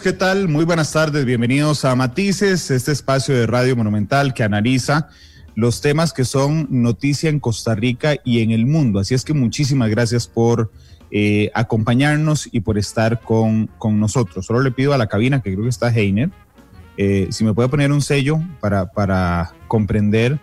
[0.00, 0.46] ¿Qué tal?
[0.46, 5.08] Muy buenas tardes, bienvenidos a Matices, este espacio de Radio Monumental que analiza
[5.56, 9.00] los temas que son noticia en Costa Rica y en el mundo.
[9.00, 10.70] Así es que muchísimas gracias por
[11.10, 14.46] eh, acompañarnos y por estar con, con, nosotros.
[14.46, 16.30] Solo le pido a la cabina, que creo que está Heiner,
[16.96, 20.38] eh, si me puede poner un sello para, para comprender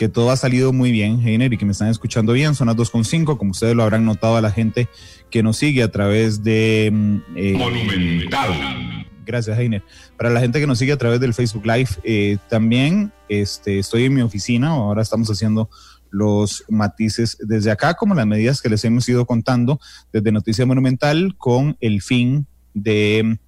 [0.00, 2.54] que todo ha salido muy bien, Heiner, y que me están escuchando bien.
[2.54, 4.88] Son las 2.5, como ustedes lo habrán notado a la gente
[5.28, 6.88] que nos sigue a través de...
[6.90, 9.06] Mm, eh, Monumental.
[9.26, 9.82] Gracias, Heiner.
[10.16, 14.06] Para la gente que nos sigue a través del Facebook Live, eh, también este, estoy
[14.06, 15.68] en mi oficina, ahora estamos haciendo
[16.08, 19.78] los matices desde acá, como las medidas que les hemos ido contando
[20.14, 23.38] desde Noticia Monumental, con el fin de...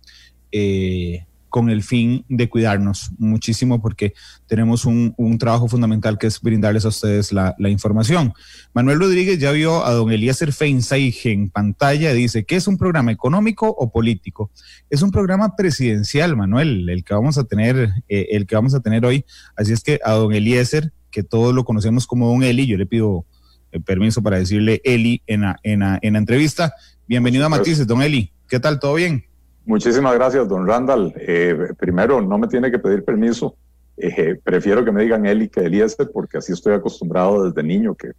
[0.50, 4.14] Eh, con el fin de cuidarnos muchísimo porque
[4.46, 8.32] tenemos un, trabajo fundamental que es brindarles a ustedes la, información.
[8.72, 13.12] Manuel Rodríguez ya vio a don Eliezer Feinstein en pantalla, dice, ¿qué es un programa
[13.12, 14.50] económico o político?
[14.88, 18.80] Es un programa presidencial, Manuel, el que vamos a tener, eh, el que vamos a
[18.80, 19.26] tener hoy.
[19.54, 22.86] Así es que a don Eliezer, que todos lo conocemos como don Eli, yo le
[22.86, 23.26] pido
[23.72, 26.72] eh, permiso para decirle Eli en la, en la entrevista.
[27.06, 28.32] Bienvenido a Matices, don Eli.
[28.48, 28.80] ¿Qué tal?
[28.80, 29.26] ¿Todo bien?
[29.64, 31.14] Muchísimas gracias, don Randall.
[31.16, 33.56] Eh, primero, no me tiene que pedir permiso.
[33.96, 38.12] Eh, prefiero que me digan Eli que Eliezer, porque así estoy acostumbrado desde niño, que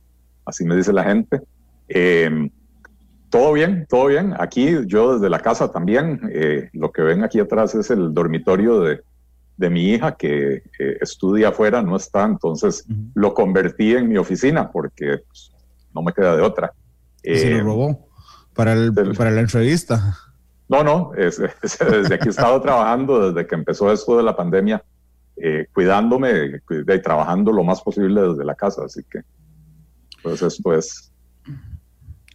[0.45, 1.41] así me dice la gente.
[1.89, 2.49] Eh,
[3.29, 4.33] todo bien, todo bien.
[4.39, 6.21] Aquí yo desde la casa también.
[6.73, 9.01] lo que ven aquí atrás es el dormitorio de,
[9.57, 10.63] de mi hija que
[11.01, 15.51] estudia afuera, no está, entonces lo convertí en mi oficina porque pues,
[15.93, 16.71] no me queda de otra.
[17.23, 18.07] se lo robó
[18.53, 20.15] para, el, para la entrevista.
[20.73, 24.83] No, no, desde aquí he estado trabajando, desde que empezó esto de la pandemia,
[25.35, 29.19] eh, cuidándome y trabajando lo más posible desde la casa, así que
[30.23, 31.11] pues esto es...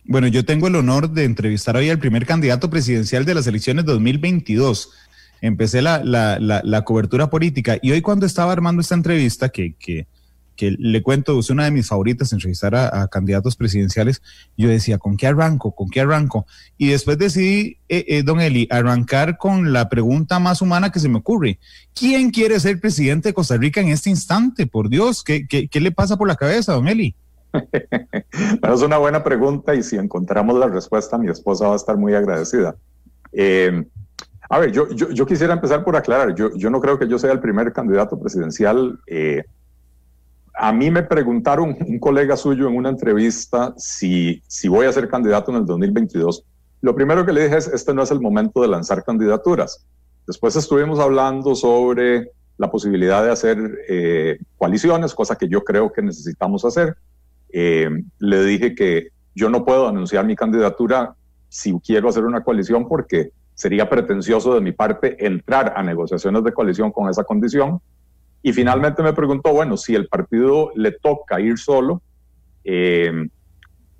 [0.05, 3.85] Bueno, yo tengo el honor de entrevistar hoy al primer candidato presidencial de las elecciones
[3.87, 4.93] 2022.
[5.41, 10.07] Empecé la, la, la, cobertura política y hoy cuando estaba armando esta entrevista, que, que
[10.59, 14.21] que le cuento, es una de mis favoritas, entrevistar a, a, candidatos presidenciales.
[14.57, 15.71] Yo decía, ¿con qué arranco?
[15.71, 16.47] ¿Con qué arranco?
[16.77, 21.09] Y después decidí, eh, eh, don Eli, arrancar con la pregunta más humana que se
[21.09, 21.61] me ocurre.
[21.95, 24.67] ¿Quién quiere ser presidente de Costa Rica en este instante?
[24.67, 27.15] Por Dios, ¿qué, qué, qué le pasa por la cabeza, don Eli?
[27.53, 32.15] es una buena pregunta y si encontramos la respuesta, mi esposa va a estar muy
[32.15, 32.75] agradecida.
[33.31, 33.85] Eh,
[34.51, 37.17] a ver, yo, yo, yo, quisiera empezar por aclarar, yo, yo no creo que yo
[37.19, 38.99] sea el primer candidato presidencial.
[39.07, 39.45] Eh,
[40.59, 45.09] a mí me preguntaron un colega suyo en una entrevista si, si voy a ser
[45.09, 46.45] candidato en el 2022.
[46.81, 49.87] Lo primero que le dije es, este no es el momento de lanzar candidaturas.
[50.27, 53.59] Después estuvimos hablando sobre la posibilidad de hacer
[53.89, 56.97] eh, coaliciones, cosa que yo creo que necesitamos hacer.
[57.53, 61.15] Eh, le dije que yo no puedo anunciar mi candidatura
[61.49, 66.53] si quiero hacer una coalición porque sería pretencioso de mi parte entrar a negociaciones de
[66.53, 67.81] coalición con esa condición.
[68.43, 72.03] Y finalmente me preguntó, bueno, si el partido le toca ir solo,
[72.65, 73.29] eh,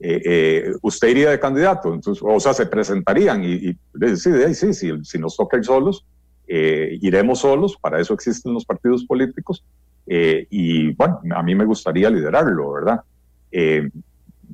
[0.01, 1.93] eh, eh, ¿usted iría de candidato?
[1.93, 3.79] Entonces, o sea, se presentarían y, y
[4.17, 6.07] sí, sí, sí, si nos toca ir solos,
[6.47, 9.65] iremos solos, para eso existen los partidos políticos.
[10.07, 13.01] y bueno, a mí me gustaría liderarlo, ¿verdad?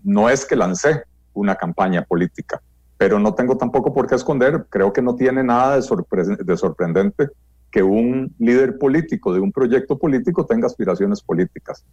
[0.02, 2.60] no es que lancé una campaña política,
[2.98, 7.28] pero no tengo tampoco por qué esconder, creo que no tiene nada de, de sorprendente
[7.74, 11.84] que un líder político de un proyecto político tenga aspiraciones políticas.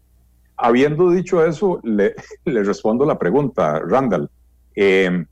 [0.55, 2.13] Habiendo dicho eso, le,
[2.45, 4.29] le respondo la pregunta, Randall.
[4.75, 5.25] Em,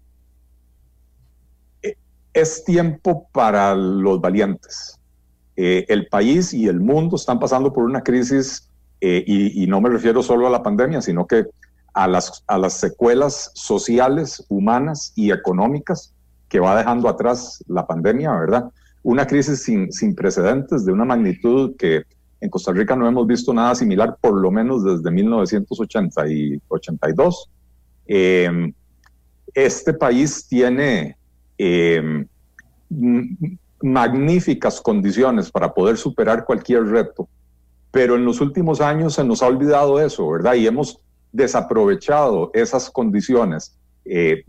[2.34, 5.00] es tiempo para los valientes.
[5.56, 8.72] Eh, el país y el mundo están pasando por una crisis
[9.02, 11.46] eh, y, y, no me refiero solo a la pandemia, sino que
[11.94, 16.12] a las, a las secuelas sociales, humanas y económicas
[16.48, 18.72] que va dejando atrás la pandemia, ¿verdad?
[19.04, 22.04] Una crisis sin, sin precedentes de una magnitud que
[22.42, 27.50] en Costa Rica no hemos visto nada similar, por lo menos desde 1982.
[28.08, 28.74] Em,
[29.54, 31.16] este país tiene
[31.58, 32.26] em,
[33.82, 37.28] magníficas condiciones para poder superar cualquier reto,
[37.92, 40.54] pero en los últimos años se nos ha olvidado eso, ¿verdad?
[40.54, 41.00] Y hemos
[41.32, 43.78] desaprovechado esas condiciones.
[44.06, 44.44] Eh,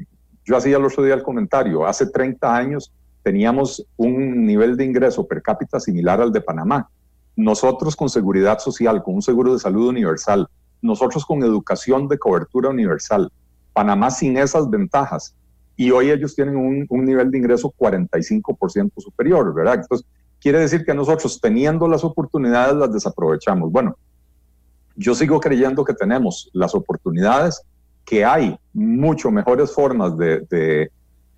[0.45, 5.27] yo hacía el otro día el comentario, hace 30 años teníamos un nivel de ingreso
[5.27, 6.89] per cápita similar al de Panamá.
[7.37, 10.49] Nosotros con seguridad social, con un seguro de salud universal,
[10.83, 13.31] nosotros con educación de cobertura universal,
[13.73, 15.35] Panamá sin esas ventajas.
[15.77, 19.75] Y hoy ellos tienen un, un nivel de ingreso 45% superior, ¿verdad?
[19.77, 20.07] Entonces,
[20.41, 23.71] quiere decir que nosotros teniendo las oportunidades las desaprovechamos.
[23.71, 23.97] Bueno,
[24.97, 27.63] yo sigo creyendo que tenemos las oportunidades,
[28.05, 30.91] que hay mucho mejores formas de, de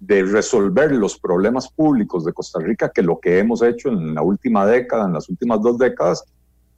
[0.04, 4.22] de resolver los problemas públicos de Costa Rica que lo que hemos hecho en la
[4.22, 6.24] última década, en las últimas dos décadas,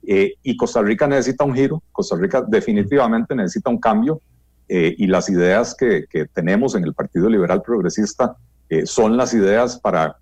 [0.05, 4.21] eh, y Costa Rica necesita un giro, Costa Rica definitivamente necesita un cambio,
[4.69, 8.35] eh, y las ideas que, que, tenemos en el Partido Liberal Progresista
[8.69, 10.17] eh, son las ideas para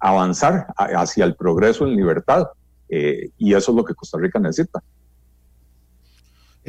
[0.00, 2.46] avanzar hacia el progreso en libertad,
[2.88, 4.82] y eso es lo que Costa Rica necesita.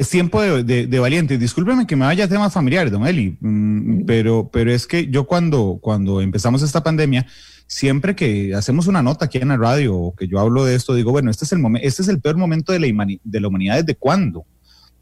[0.00, 1.38] Es tiempo de, de, valientes.
[1.38, 5.26] Discúlpeme que me vaya a temas familiares, don Eli, mm, pero, pero es que yo
[5.26, 7.26] cuando, cuando empezamos esta pandemia,
[7.66, 10.94] siempre que hacemos una nota aquí en la radio o que yo hablo de esto,
[10.94, 13.48] digo, bueno, este es el, momento, este es el peor momento de la, de la
[13.48, 14.46] humanidad desde cuándo?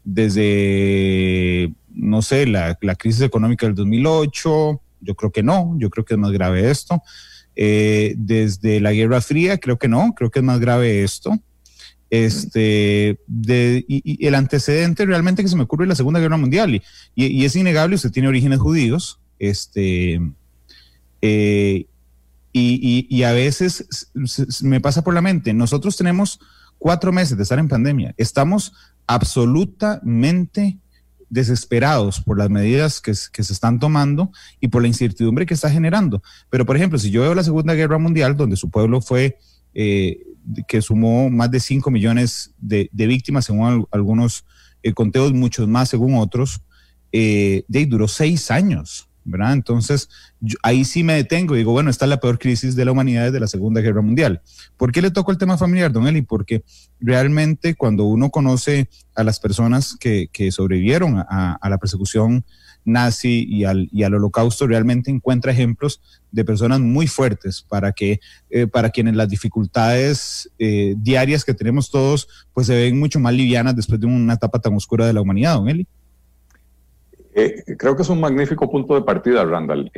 [0.03, 6.03] Desde, no sé, la, la, crisis económica del 2008, yo creo que no, yo creo
[6.03, 7.01] que es más grave esto.
[7.55, 11.39] Eh, desde la Guerra Fría, creo que no, creo que es más grave esto.
[12.09, 16.81] Este, de, y, el antecedente realmente que se me ocurre es la Segunda Guerra Mundial,
[17.15, 20.19] y, es innegable, usted tiene orígenes judíos, este,
[21.21, 21.85] eh,
[22.51, 24.09] y, a veces
[24.61, 26.39] me pasa por la mente, nosotros tenemos
[26.79, 28.73] cuatro meses de estar en pandemia, estamos
[29.05, 30.79] absolutamente
[31.29, 36.23] desesperados por las medidas que, se están tomando y por la incertidumbre que está generando.
[36.49, 39.37] Pero, por ejemplo, si yo veo la Segunda Guerra Mundial, donde su pueblo fue
[39.73, 40.19] eh,
[40.67, 44.45] que sumó más de 5 millones de, víctimas según algunos
[44.83, 46.61] eh, conteos, muchos más según otros,
[47.11, 49.09] eh, de, duró seis años.
[49.25, 49.53] ¿verdad?
[49.53, 50.09] Entonces,
[50.63, 53.25] ahí sí me detengo y digo, bueno, esta es la peor crisis de la humanidad
[53.25, 54.41] desde la Segunda Guerra Mundial.
[54.75, 56.23] ¿Por qué le tocó el tema familiar, don Eli?
[56.23, 56.63] Porque
[56.99, 62.43] realmente cuando uno conoce a las personas que, sobrevivieron a, la persecución
[62.89, 66.01] nazi y al, y al holocausto, realmente encuentra ejemplos
[66.31, 68.19] de personas muy fuertes para que
[68.49, 73.33] eh, para quienes las dificultades eh, diarias que tenemos todos pues se ven mucho más
[73.33, 75.87] livianas después de una etapa tan oscura de la humanidad, don Eli.
[77.33, 79.91] Eh, creo que es un magnífico punto de partida, Randall.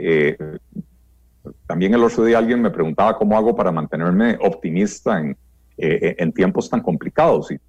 [1.65, 5.38] también el otro día alguien me preguntaba cómo hago para mantenerme optimista en,
[5.77, 7.51] en tiempos tan complicados.
[7.51, 7.59] Y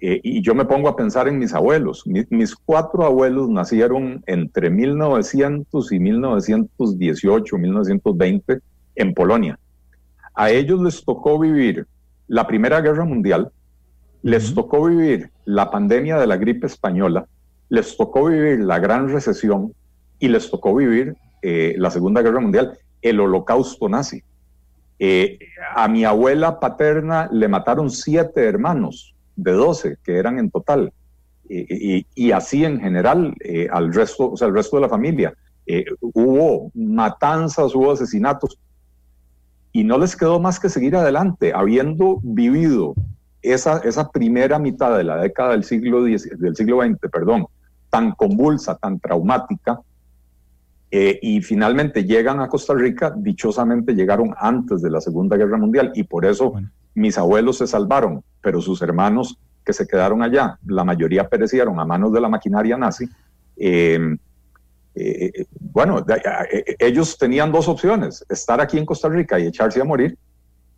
[0.00, 2.04] eh, y yo me pongo a pensar en mis abuelos.
[2.06, 8.60] mis cuatro abuelos nacieron entre 1900 y 1918, 1920
[8.94, 9.58] en Polonia.
[10.34, 11.86] A ellos les tocó vivir
[12.28, 13.50] la Primera Guerra Mundial,
[14.22, 17.26] les tocó vivir la pandemia de la gripe española,
[17.68, 19.72] les tocó vivir la Gran Recesión
[20.20, 24.22] y les tocó vivir eh, la Segunda Guerra Mundial, el Holocausto nazi.
[25.00, 25.38] Eh,
[25.74, 30.92] a mi abuela paterna le mataron siete hermanos de 12 que eran en total.
[31.50, 35.32] Y, así en general eh, al resto, o sea, el resto de la familia.
[35.66, 38.58] Eh, hubo matanzas, hubo asesinatos
[39.72, 42.94] y no les quedó más que seguir adelante, habiendo vivido
[43.40, 47.46] esa, esa primera mitad de la década del siglo, del siglo XX, perdón,
[47.90, 49.80] tan convulsa, tan traumática,
[50.90, 55.92] eh, y finalmente llegan a Costa Rica, dichosamente llegaron antes de la Segunda Guerra Mundial
[55.94, 56.54] y por eso
[56.98, 61.84] mis abuelos se salvaron, pero sus hermanos que se quedaron allá, la mayoría perecieron a
[61.84, 63.08] manos de la maquinaria nazi.
[63.56, 64.18] Em,
[64.94, 69.84] eh, bueno, eh, ellos tenían dos opciones, estar aquí en Costa Rica y echarse a
[69.84, 70.16] morir,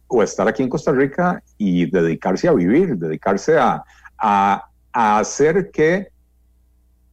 [0.09, 3.83] o estar aquí en Costa Rica y dedicarse a vivir, dedicarse a,
[4.19, 6.09] a, hacer que,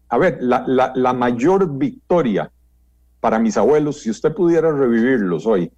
[0.09, 2.51] a ver, la, la mayor victoria
[3.19, 5.71] para mis abuelos, si usted pudiera revivirlos hoy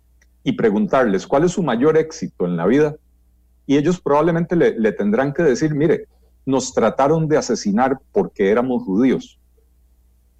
[0.43, 2.95] y preguntarles cuál es su mayor éxito en la vida,
[3.69, 6.07] y ellos probablemente le, tendrán que decir, mire,
[6.43, 9.39] nos trataron de asesinar porque éramos judíos.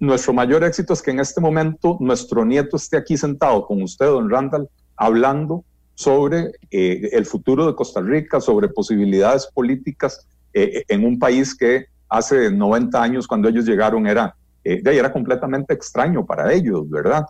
[0.00, 4.06] Nuestro mayor éxito es que en este momento nuestro nieto esté aquí sentado con usted,
[4.06, 11.04] don Randall, hablando sobre eh, el futuro de Costa Rica, sobre posibilidades políticas eh, en
[11.04, 14.34] un país que hace 90 años cuando ellos llegaron era,
[14.64, 17.26] eh, era completamente extraño para ellos, ¿verdad?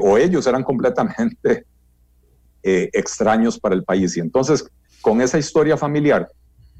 [0.00, 1.66] o ellos eran completamente
[2.62, 4.16] extraños para el país.
[4.16, 4.64] Y entonces
[5.00, 6.28] con esa historia familiar,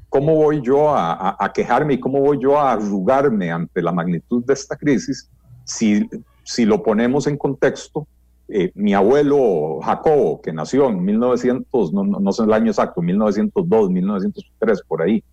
[0.09, 4.53] ¿cómo voy yo a, quejarme y cómo voy yo a arrugarme ante la magnitud de
[4.53, 5.29] esta crisis
[5.63, 6.09] si,
[6.43, 8.07] si lo ponemos en contexto?
[8.47, 13.89] Eh, mi abuelo Jacobo, que nació en 1900, no, no, sé el año exacto, 1902,
[13.89, 15.23] 1903, por ahí,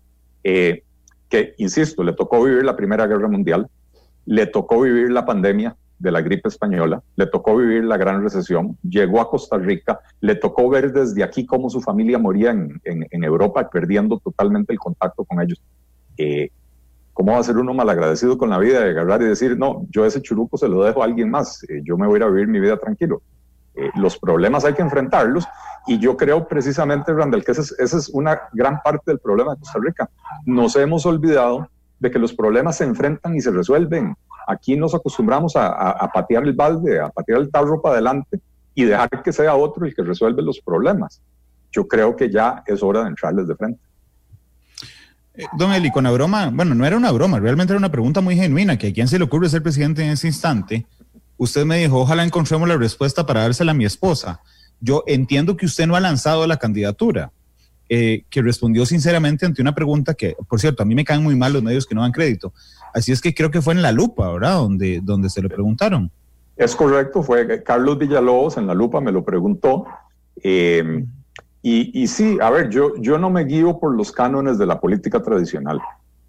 [0.43, 0.83] eh,
[1.27, 3.67] que, insisto, le tocó vivir la Primera Guerra Mundial,
[4.25, 8.77] le tocó vivir la pandemia, de la gripe española, le tocó vivir la gran recesión,
[8.81, 13.23] llegó a Costa Rica, le tocó ver desde aquí cómo su familia moría en, en,
[13.23, 15.61] Europa, perdiendo totalmente el contacto con ellos.
[16.17, 16.49] Eh,
[17.13, 20.05] ¿Cómo va a ser uno malagradecido con la vida de agarrar y decir, no, yo
[20.05, 22.29] ese churuco se lo dejo a alguien más, eh, yo me voy a ir a
[22.29, 23.21] vivir mi vida tranquilo?
[23.75, 25.45] Eh, los problemas hay que enfrentarlos
[25.85, 29.53] y yo creo precisamente, Randall, que esa es, esa es una gran parte del problema
[29.53, 30.09] de Costa Rica.
[30.45, 31.67] Nos hemos olvidado
[31.99, 34.15] de que los problemas se enfrentan y se resuelven
[34.49, 38.39] aquí nos acostumbramos a, patear el balde, a patear el tarro para adelante
[38.73, 41.21] y dejar que sea otro el que resuelve los problemas.
[41.71, 43.79] Yo creo que ya es hora de entrarles de frente.
[45.35, 48.21] Eh, don Eli, con la broma, bueno, no era una broma, realmente era una pregunta
[48.21, 50.87] muy genuina, que a quién se le ocurre ser presidente en ese instante.
[51.37, 54.41] Usted me dijo, ojalá encontremos la respuesta para dársela a mi esposa.
[54.81, 57.31] Yo entiendo que usted no ha lanzado la candidatura,
[57.89, 61.35] eh, que respondió sinceramente ante una pregunta que, por cierto, a mí me caen muy
[61.35, 62.53] mal los medios que no dan crédito.
[62.93, 64.57] Así es que creo que fue en La Lupa, ¿verdad?
[64.57, 66.11] Donde, donde se le preguntaron.
[66.55, 69.85] Es correcto, fue Carlos Villalobos en La Lupa me lo preguntó.
[70.43, 71.03] Eh,
[71.61, 74.79] y, y, sí, a ver, yo, yo no me guío por los cánones de la
[74.79, 75.79] política tradicional.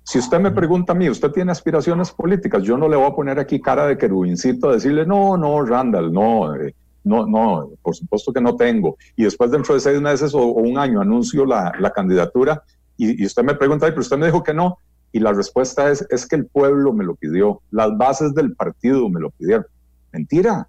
[0.03, 2.63] Si usted me pregunta a mí, ¿usted tiene aspiraciones políticas?
[2.63, 6.13] Yo no le voy a poner aquí cara de querubincito a decirle, no, no, Randall,
[6.13, 8.97] no, eh, no, no, por supuesto que no tengo.
[9.17, 12.63] Y después dentro de seis meses o, un año anuncio la, candidatura
[12.97, 14.79] y, y, usted me pregunta, pero usted me dijo que no.
[15.13, 19.09] Y la respuesta es, es que el pueblo me lo pidió, las bases del partido
[19.09, 19.67] me lo pidieron.
[20.13, 20.69] Mentira,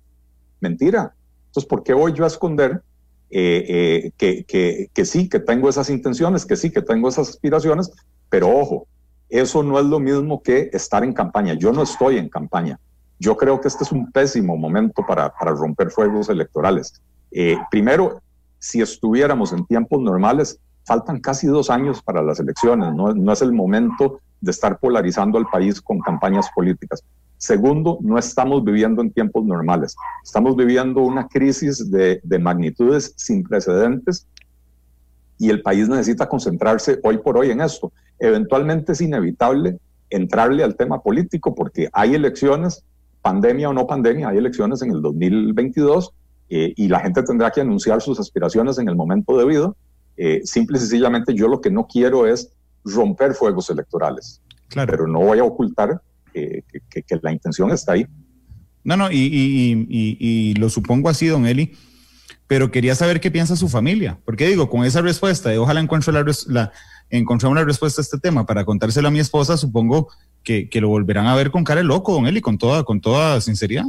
[0.60, 1.14] mentira.
[1.48, 2.82] Entonces, ¿por qué voy yo a esconder
[3.30, 7.30] eh, eh, que, que, que, sí, que tengo esas intenciones, que sí, que tengo esas
[7.30, 7.92] aspiraciones,
[8.30, 8.88] pero ojo,
[9.30, 11.54] eso no es lo mismo que estar en campaña.
[11.54, 12.80] Yo no estoy en campaña.
[13.22, 17.00] Yo creo que este es un pésimo momento para, para romper fuegos electorales.
[17.30, 18.20] Eh, primero,
[18.58, 23.44] si estuviéramos en tiempos normales, faltan casi dos años para las elecciones, no, no es
[23.44, 27.04] el momento de estar polarizando al país con campañas políticas.
[27.38, 29.96] Segundo, no estamos viviendo en tiempos normales.
[30.24, 34.28] Estamos viviendo una crisis de, magnitudes sin precedentes
[35.38, 37.92] y el país necesita concentrarse hoy por hoy en esto.
[38.18, 39.78] Eventualmente es inevitable
[40.10, 42.84] entrarle al tema político porque hay elecciones,
[43.22, 46.14] pandemia o no pandemia, hay elecciones en el 2022
[46.50, 49.78] eh, y la gente tendrá que anunciar sus aspiraciones en el momento debido.
[50.18, 52.52] Eh, simple y sencillamente yo lo que no quiero es
[52.84, 54.42] romper fuegos electorales.
[54.68, 54.92] Claro.
[54.92, 56.02] Pero no voy a ocultar
[56.34, 56.64] que,
[57.22, 58.06] la intención está ahí.
[58.84, 61.74] No, no, y, lo supongo así, don Eli,
[62.48, 66.26] pero quería saber qué piensa su familia, porque digo, con esa respuesta ojalá encuentre, la,
[66.48, 66.72] la,
[67.50, 70.10] una respuesta a este tema para contárselo a mi esposa, supongo
[70.44, 73.40] que, lo volverán a ver con cara de loco, don Eli, con toda, con toda
[73.42, 73.86] sinceridad.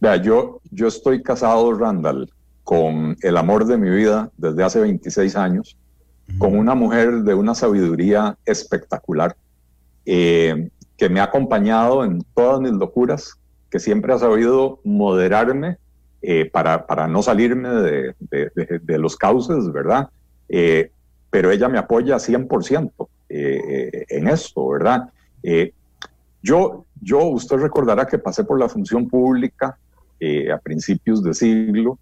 [0.00, 2.30] Vea, yo, yo estoy casado, Randall,
[2.64, 5.76] con el amor de mi vida desde hace 26 años,
[6.38, 9.36] con una mujer de una sabiduría espectacular.
[10.04, 13.34] Eh, que me ha acompañado en todas mis locuras,
[13.70, 15.76] que siempre ha sabido moderarme
[16.22, 20.08] eh, para, para, no salirme de, de, los cauces, ¿verdad?
[20.48, 20.90] Eh,
[21.30, 25.10] pero ella me apoya 100% eh, en esto, ¿verdad?
[26.42, 29.78] Yo, yo, usted recordará que pasé por la función pública
[30.52, 31.98] a principios de siglo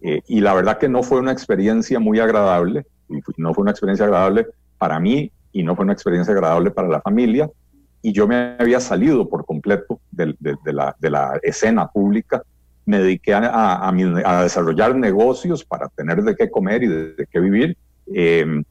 [0.00, 4.04] y la verdad que no fue una experiencia muy agradable, y no fue una experiencia
[4.04, 4.46] agradable
[4.78, 7.50] para mí y no fue una experiencia agradable para la familia
[8.02, 10.34] y yo me había salido por completo de,
[10.66, 12.42] la, de la, escena pública.
[12.86, 17.76] Me dediqué a, a, desarrollar negocios para tener de qué comer y de, qué vivir.
[18.06, 18.62] Em,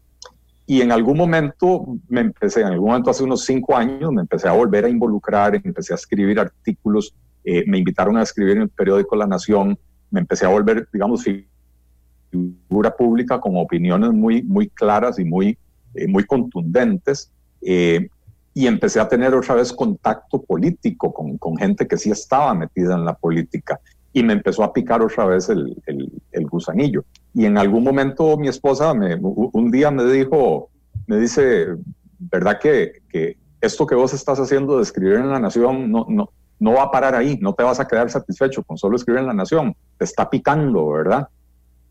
[0.69, 4.49] y en algún momento me empecé, en algún momento hace unos cinco años, me empecé
[4.49, 8.69] a volver a involucrar, empecé a escribir artículos, eh, me invitaron a escribir en el
[8.69, 9.79] periódico La Nación,
[10.11, 15.57] me empecé a volver, digamos, figura pública con opiniones muy, muy claras y muy,
[15.93, 17.31] eh, muy contundentes.
[17.61, 18.09] Eh,
[18.53, 23.05] y empecé a tener otra vez contacto político con, gente que sí estaba metida en
[23.05, 23.79] la política
[24.11, 27.05] y me empezó a picar otra vez el, el, gusanillo.
[27.37, 30.71] Y en algún momento mi esposa me, un día me dijo,
[31.05, 31.67] me dice,
[32.17, 36.31] ¿verdad que, que esto que vos estás haciendo de escribir en la nación no, no,
[36.59, 39.27] no va a parar ahí, no te vas a quedar satisfecho con solo escribir en
[39.27, 41.27] la nación, te está picando, ¿verdad?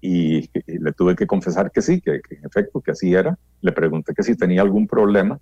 [0.00, 3.38] Y, le tuve que confesar que sí, que, en efecto, que así era.
[3.60, 5.38] Le pregunté que si tenía algún problema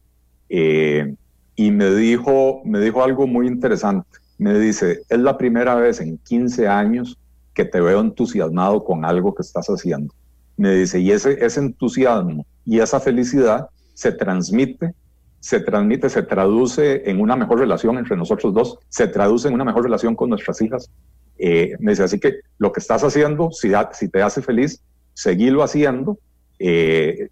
[0.50, 1.14] eh,
[1.56, 4.18] y me dijo, me dijo algo muy interesante.
[4.36, 7.18] Me dice, es la primera vez en 15 años
[7.54, 10.12] que te veo entusiasmado con algo que estás haciendo.
[10.56, 14.94] Me dice, y ese, ese entusiasmo y esa felicidad se transmite,
[15.40, 19.64] se transmite, se traduce en una mejor relación entre nosotros dos, se traduce en una
[19.64, 20.90] mejor relación con nuestras hijas.
[21.38, 23.70] Eh, me dice, así que lo que estás haciendo, si,
[24.08, 24.82] te hace feliz,
[25.12, 26.18] seguilo haciendo.
[26.58, 27.28] Eh,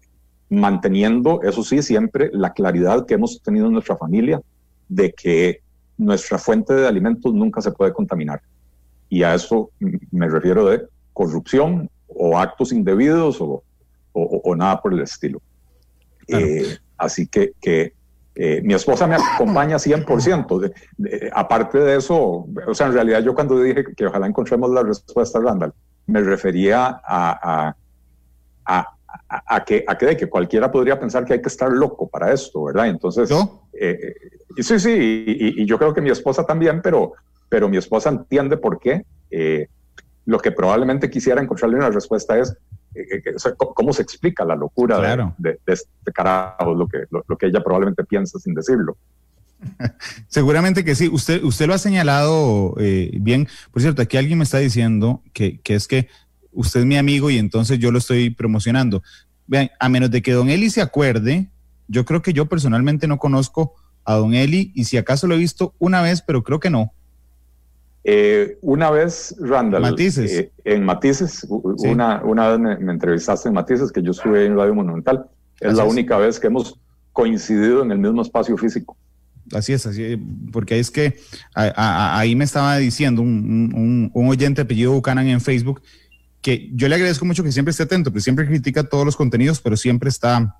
[0.53, 4.41] manteniendo, eso sí, siempre la claridad que hemos tenido en nuestra familia
[4.87, 5.61] de que
[5.97, 8.41] nuestra fuente de alimentos nunca se puede contaminar.
[9.13, 9.69] Y a eso
[10.09, 13.63] me refiero de corrupción o actos indebidos o,
[14.11, 15.39] o, nada por el estilo.
[16.27, 17.93] Eh, así que, que
[18.33, 20.73] eh, mi esposa me acompaña 100%.
[20.97, 24.81] De, aparte de eso, o sea, en realidad yo cuando dije que ojalá encontremos la
[24.81, 25.73] respuesta, Randall,
[26.07, 27.75] me refería a,
[28.65, 28.87] a,
[29.27, 32.63] a, que, a que, que cualquiera podría pensar que hay que estar loco para esto,
[32.63, 32.87] ¿verdad?
[32.87, 33.29] Entonces,
[33.79, 34.15] Eh,
[34.57, 35.23] y sí, sí,
[35.57, 37.13] y, yo creo que mi esposa también, pero,
[37.53, 39.05] pero mi esposa entiende por qué.
[40.25, 42.57] lo que probablemente quisiera encontrarle una respuesta es
[43.75, 44.97] cómo se explica la locura
[45.37, 48.97] de, este carajo, lo que, lo, que ella probablemente piensa sin decirlo.
[50.27, 51.07] Seguramente que sí.
[51.09, 52.73] Usted, usted lo ha señalado
[53.19, 53.47] bien.
[53.71, 56.07] Por cierto, aquí alguien me está diciendo que, que es que
[56.53, 59.03] usted es mi amigo y entonces yo lo estoy promocionando.
[59.45, 61.51] Vean, a menos de que don Eli se acuerde,
[61.87, 65.37] yo creo que yo personalmente no conozco a don Eli y si acaso lo he
[65.37, 66.93] visto una vez, pero creo que no.
[68.03, 69.81] Eh, una vez, Randall.
[69.81, 70.31] Matices.
[70.31, 74.75] Eh, en Matices, una, una vez me, entrevistaste en Matices, que yo estuve en Radio
[74.75, 75.25] Monumental.
[75.59, 76.79] Es la única vez que hemos
[77.13, 78.97] coincidido en el mismo espacio físico.
[79.53, 80.17] Así es, así
[80.51, 81.17] porque es que
[81.53, 85.81] ahí me estaba diciendo un, un oyente apellido Buchanan en Facebook
[86.43, 89.61] que yo le agradezco mucho que siempre esté atento, que siempre critica todos los contenidos,
[89.61, 90.59] pero siempre está,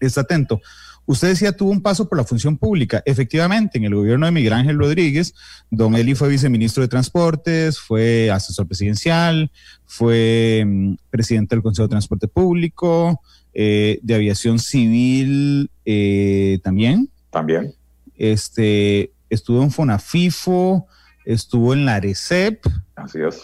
[0.00, 0.60] está atento.
[1.06, 3.02] Usted decía, tuvo un paso por la función pública.
[3.04, 5.34] Efectivamente, en el gobierno de Miguel Ángel Rodríguez,
[5.70, 9.50] don Eli fue viceministro de Transportes, fue asesor presidencial,
[9.86, 13.20] fue mm, presidente del Consejo de Transporte Público,
[13.52, 17.10] eh, de Aviación Civil eh, también.
[17.30, 17.74] También.
[18.16, 20.86] Este, estuvo en Fonafifo,
[21.24, 22.66] estuvo en la ARECEP.
[22.94, 23.42] Así es.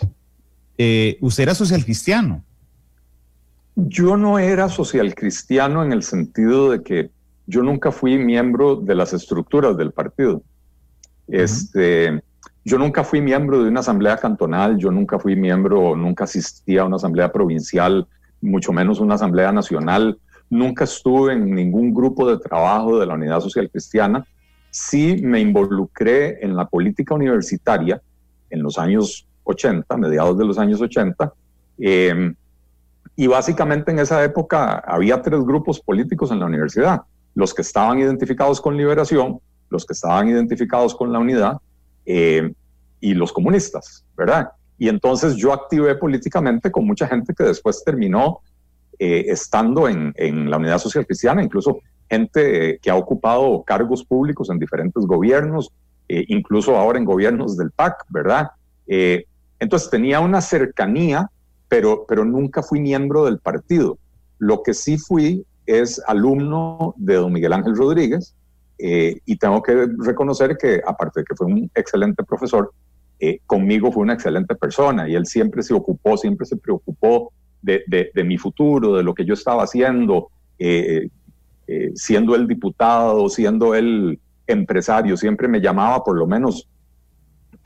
[0.78, 2.44] Eh, usted era social cristiano.
[3.74, 7.10] Yo no era social cristiano en el sentido de que
[7.46, 10.42] yo nunca fui miembro de las estructuras del partido.
[11.28, 12.22] Este,
[12.64, 16.84] yo nunca fui miembro de una asamblea cantonal, yo nunca fui miembro, nunca asistí a
[16.84, 18.06] una asamblea provincial,
[18.40, 20.18] mucho menos una asamblea nacional.
[20.50, 24.26] Nunca estuve en ningún grupo de trabajo de la Unidad Social Cristiana.
[24.70, 28.00] Sí me involucré en la política universitaria
[28.50, 31.32] en los años 80, mediados de los años 80.
[31.78, 32.34] Em,
[33.14, 37.02] y básicamente en esa época había tres grupos políticos en la universidad,
[37.36, 39.38] los que estaban identificados con liberación,
[39.68, 41.58] los que estaban identificados con la unidad
[42.06, 42.52] em,
[42.98, 44.48] y los comunistas, ¿verdad?
[44.78, 48.40] Y entonces yo activé políticamente con mucha gente que después terminó
[48.98, 54.02] eh, estando en, en, la Unidad Social Cristiana, incluso gente eh, que ha ocupado cargos
[54.02, 55.70] públicos en diferentes gobiernos,
[56.08, 58.48] eh, incluso ahora en gobiernos del PAC, ¿verdad?
[59.58, 61.30] Entonces tenía una cercanía,
[61.68, 63.98] pero, pero nunca fui miembro del partido.
[64.38, 68.34] Lo que sí fui es alumno de don Miguel Ángel Rodríguez
[68.78, 72.72] eh, y tengo que reconocer que aparte de que fue un excelente profesor,
[73.18, 78.10] eh, conmigo fue una excelente persona y él siempre se ocupó, siempre se preocupó de,
[78.24, 81.08] mi futuro, de lo que yo estaba haciendo, eh,
[81.94, 86.68] siendo el diputado, siendo el empresario, siempre me llamaba por lo menos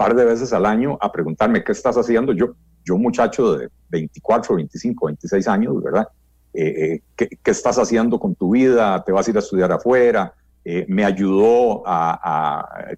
[0.01, 2.33] par de veces al año a preguntarme qué estás haciendo.
[2.33, 2.55] Yo,
[2.87, 6.09] yo muchacho de 24, 25, 26 años, ¿verdad?
[6.53, 9.03] Eh, eh, ¿qué, estás haciendo con tu vida?
[9.05, 10.35] ¿Te vas a ir a estudiar afuera?
[10.65, 11.83] Eh, me ayudó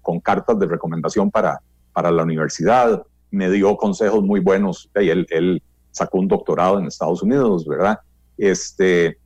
[0.01, 1.61] con cartas de recomendación para,
[1.93, 4.89] para la universidad, me dio consejos muy buenos.
[4.95, 5.61] Y él, él
[5.91, 7.99] sacó un doctorado en Estados Unidos, ¿verdad?
[8.37, 9.17] Este,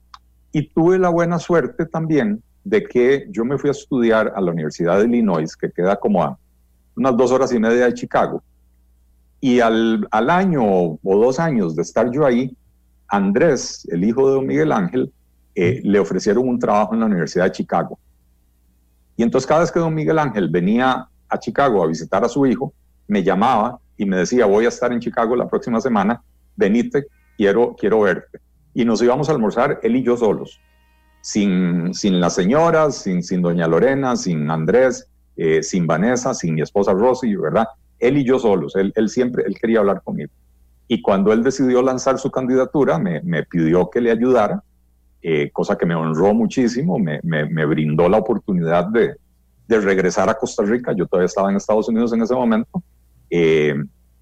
[0.52, 4.52] y tuve la buena suerte también de que yo me fui a estudiar a la
[4.52, 6.38] Universidad de Illinois, que queda como a
[6.96, 8.44] unas dos horas y media de Chicago.
[9.40, 12.56] Y al, al año o dos años de estar yo ahí,
[13.08, 15.12] Andrés, el hijo de don Miguel Ángel,
[15.56, 17.98] eh, le ofrecieron un trabajo en la Universidad de Chicago.
[19.15, 22.46] Y entonces cada vez que don Miguel Ángel venía a Chicago a visitar a su
[22.46, 22.74] hijo,
[23.08, 26.22] me llamaba y me decía, voy a estar en Chicago la próxima semana,
[26.56, 28.39] venite, quiero, quiero verte.
[28.74, 30.60] Y nos íbamos a almorzar él y yo solos,
[31.22, 36.62] sin, sin las señoras, sin, sin doña Lorena, sin Andrés, eh, sin Vanessa, sin mi
[36.62, 37.67] esposa Rosy, ¿verdad?
[38.00, 40.32] Él y yo solos, él, él, siempre, él quería hablar conmigo.
[40.88, 44.63] Y cuando él decidió lanzar su candidatura, me, pidió que le ayudara,
[45.21, 49.15] eh, cosa que me honró muchísimo, me, me, brindó la oportunidad de,
[49.67, 52.82] de, regresar a Costa Rica, yo todavía estaba en Estados Unidos en ese momento,
[53.30, 53.76] eh,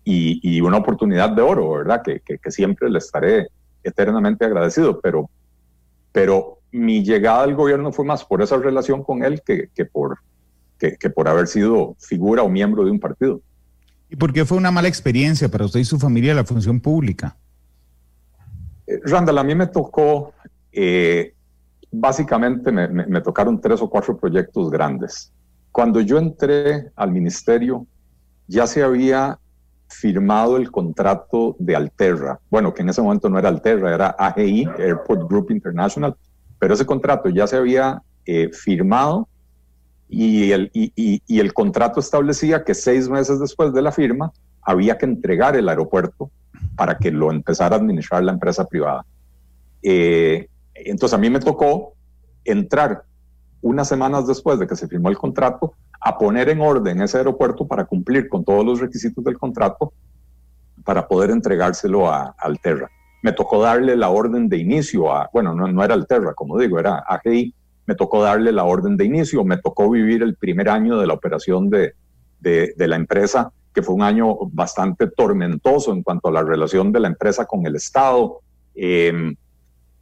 [0.03, 2.01] y, y, una oportunidad de oro, ¿verdad?
[2.03, 3.47] Que, que, que, siempre le estaré
[3.83, 5.29] eternamente agradecido, pero,
[6.11, 10.19] pero mi llegada al gobierno fue más por esa relación con él que, que por,
[10.77, 13.41] que, por haber sido figura o miembro de un partido.
[14.15, 17.35] ¿Y por qué fue una mala experiencia para usted y su familia la función pública?
[18.87, 20.31] Eh, Randall, a mí me tocó,
[20.71, 21.33] eh,
[21.91, 25.33] básicamente me, me, tocaron tres o cuatro proyectos grandes.
[25.69, 27.85] Cuando yo entré al ministerio,
[28.47, 29.37] ya se había
[29.89, 34.65] firmado el contrato de Alterra, bueno, que en ese momento no era Alterra, era AGI,
[34.79, 36.15] Airport Group International,
[36.57, 39.27] pero ese contrato ya se había eh, firmado
[40.07, 45.67] y el, contrato establecía que seis meses después de la firma había que entregar el
[45.67, 46.31] aeropuerto
[46.75, 49.05] para que lo empezara a administrar la empresa privada.
[49.81, 51.93] Eh, entonces a mí me tocó
[52.43, 53.03] entrar
[53.61, 57.67] unas semanas después de que se firmó el contrato, a poner en orden ese aeropuerto
[57.67, 59.91] para cumplir con todos los requisitos del contrato
[60.83, 62.89] para poder entregárselo a, Alterra.
[63.23, 66.77] Me tocó darle la orden de inicio a, bueno, no, no era Alterra, como digo,
[66.77, 70.97] era AGI, me tocó darle la orden de inicio, me tocó vivir el primer año
[70.97, 71.93] de la operación de,
[72.39, 76.99] de, la empresa, que fue un año bastante tormentoso en cuanto a la relación de
[76.99, 78.39] la empresa con el Estado.
[78.73, 79.35] Em,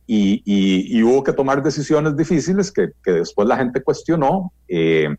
[0.06, 4.52] y, hubo que tomar decisiones difíciles que, que después la gente cuestionó.
[4.68, 5.16] Eh,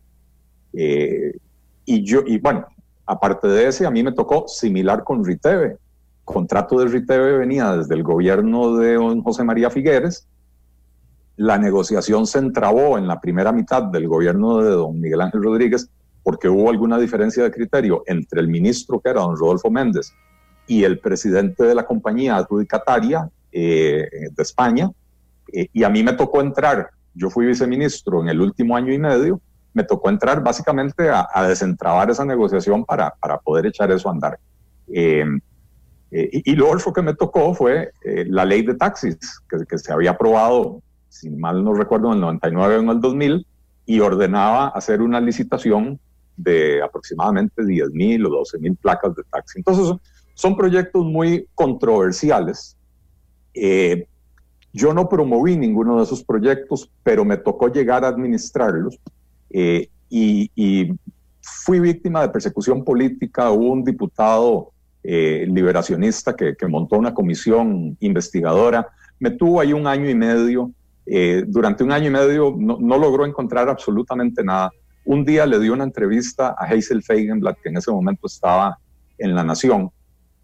[0.73, 1.33] eh,
[1.85, 2.65] y yo, y bueno,
[3.05, 5.77] aparte de ese, a mí me tocó similar con Riteve.
[6.23, 10.27] Contrato de Riteve venía desde el gobierno de José María Figueres.
[11.37, 15.89] La negociación se entrabó en la primera mitad del gobierno de don Miguel Ángel Rodríguez
[16.25, 20.11] porque hubo alguna diferencia de criterio entre el ministro, que era don Rodolfo Méndez,
[20.65, 24.89] y el presidente de la compañía adjudicataria eh, de España.
[25.53, 28.97] Eh, y a mí me tocó entrar, yo fui viceministro en el último año y
[28.97, 29.39] medio,
[29.73, 34.39] me tocó entrar básicamente a, desentrabar esa negociación para, para, poder echar eso a andar.
[34.91, 35.25] Eh,
[36.09, 39.17] y, y, lo que me tocó fue la ley de taxis,
[39.47, 40.81] que, se había aprobado,
[41.15, 43.47] si mal no recuerdo, en el 99 o en el 2000,
[43.85, 45.99] y ordenaba hacer una licitación
[46.37, 49.59] de aproximadamente 10 mil o 12 mil placas de taxi.
[49.59, 49.95] Entonces,
[50.33, 52.77] son proyectos muy controversiales.
[53.53, 54.07] Eh,
[54.73, 58.99] yo no promoví ninguno de esos proyectos, pero me tocó llegar a administrarlos
[59.49, 60.91] eh, y,
[61.63, 63.51] fui víctima de persecución política.
[63.51, 64.71] Hubo un diputado
[65.03, 68.87] eh, liberacionista que, montó una comisión investigadora.
[69.19, 70.71] Me tuvo ahí un año y medio.
[71.05, 74.71] Eh, durante un año y medio no, logró encontrar absolutamente nada.
[75.05, 78.77] Un día le dio una entrevista a Hazel Feigenblatt, que en ese momento estaba
[79.17, 79.91] en La Nación,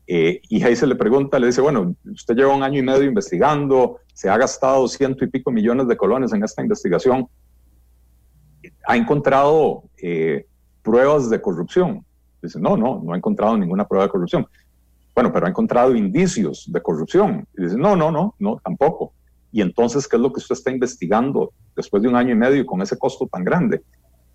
[0.08, 4.30] y Hazel le pregunta, le dice, bueno, usted lleva un año y medio investigando, se
[4.30, 7.28] ha gastado ciento y pico millones de colones en esta investigación,
[8.86, 10.46] ha encontrado eh,
[10.82, 12.06] pruebas de corrupción.
[12.42, 14.48] Dice, no, no, no ha encontrado ninguna prueba de corrupción.
[15.14, 17.48] Bueno, pero ha encontrado indicios de corrupción.
[17.58, 19.14] Y dice, no, no, no, no, tampoco.
[19.52, 22.66] Y entonces, ¿qué es lo que usted está investigando después de un año y medio
[22.66, 23.82] con ese costo tan grande?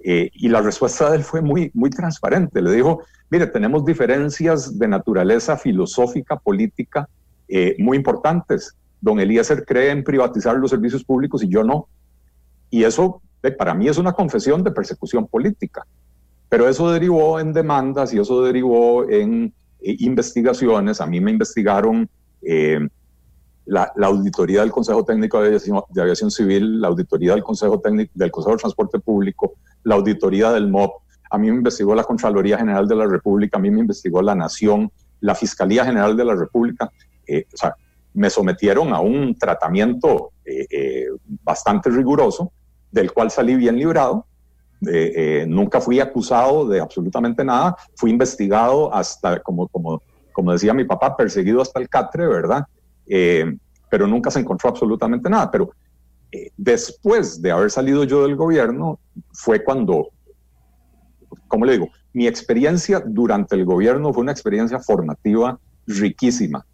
[0.01, 2.61] Eh, y la respuesta de él fue muy, muy transparente.
[2.61, 7.09] Le dijo, mire, tenemos diferencias de naturaleza filosófica, política,
[7.49, 8.77] eh, muy importantes.
[9.01, 11.89] Don Eliezer cree en privatizar los servicios públicos y yo no.
[12.71, 15.87] Y eso para mí es una confesión de persecución política,
[16.49, 21.01] pero eso derivó en demandas y eso derivó en eh, investigaciones.
[21.01, 22.09] A mí me investigaron
[22.43, 22.81] eh,
[23.67, 25.59] la, Auditoría del Consejo Técnico de
[26.01, 30.69] Aviación, Civil, la Auditoría del Consejo Técnico del Consejo de Transporte Público, la Auditoría del
[30.69, 31.03] MOP.
[31.31, 34.35] A mí me investigó la Contraloría General de la República, a mí me investigó la
[34.35, 36.91] Nación, la Fiscalía General de la República.
[37.27, 37.75] Eh, o sea,
[38.15, 40.31] me sometieron a un tratamiento
[41.43, 42.53] bastante riguroso
[42.91, 44.27] del cual salí bien librado.
[44.87, 50.03] Eh, nunca fui acusado de absolutamente nada, fui investigado hasta, como, como,
[50.33, 52.65] como decía mi papá, perseguido hasta el catre, ¿verdad?
[53.07, 53.57] Eh,
[53.89, 55.51] pero nunca se encontró absolutamente nada.
[55.51, 55.71] Pero
[56.33, 58.99] eh, después de haber salido yo del gobierno,
[59.33, 60.09] fue cuando,
[61.49, 61.89] ¿cómo le digo?
[62.13, 66.67] Mi experiencia durante el gobierno fue una experiencia formativa riquísima.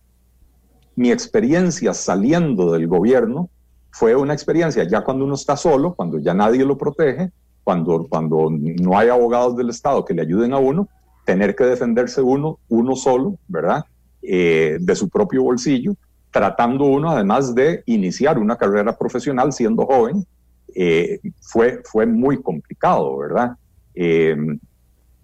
[0.94, 3.50] Mi experiencia saliendo del gobierno
[3.90, 7.30] fue una experiencia ya cuando uno está solo, cuando ya nadie lo protege,
[7.64, 10.88] cuando, cuando no hay abogados del Estado que le ayuden a uno,
[11.24, 13.84] tener que defenderse uno, uno solo, ¿verdad?
[14.22, 15.94] Eh, de su propio bolsillo,
[16.32, 20.26] tratando uno además de iniciar una carrera profesional siendo joven,
[20.74, 23.52] eh, fue, fue muy complicado, ¿verdad?
[23.94, 24.36] Eh,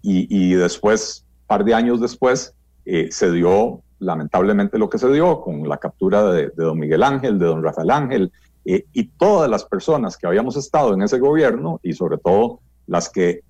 [0.01, 2.53] y, después, un par de años después,
[2.85, 7.37] se dio lamentablemente lo que se dio con la captura de, de, don Miguel Ángel,
[7.37, 8.31] de don Rafael Ángel,
[8.65, 13.09] eh, y todas las personas que habíamos estado en ese gobierno y sobre todo las
[13.09, 13.41] que,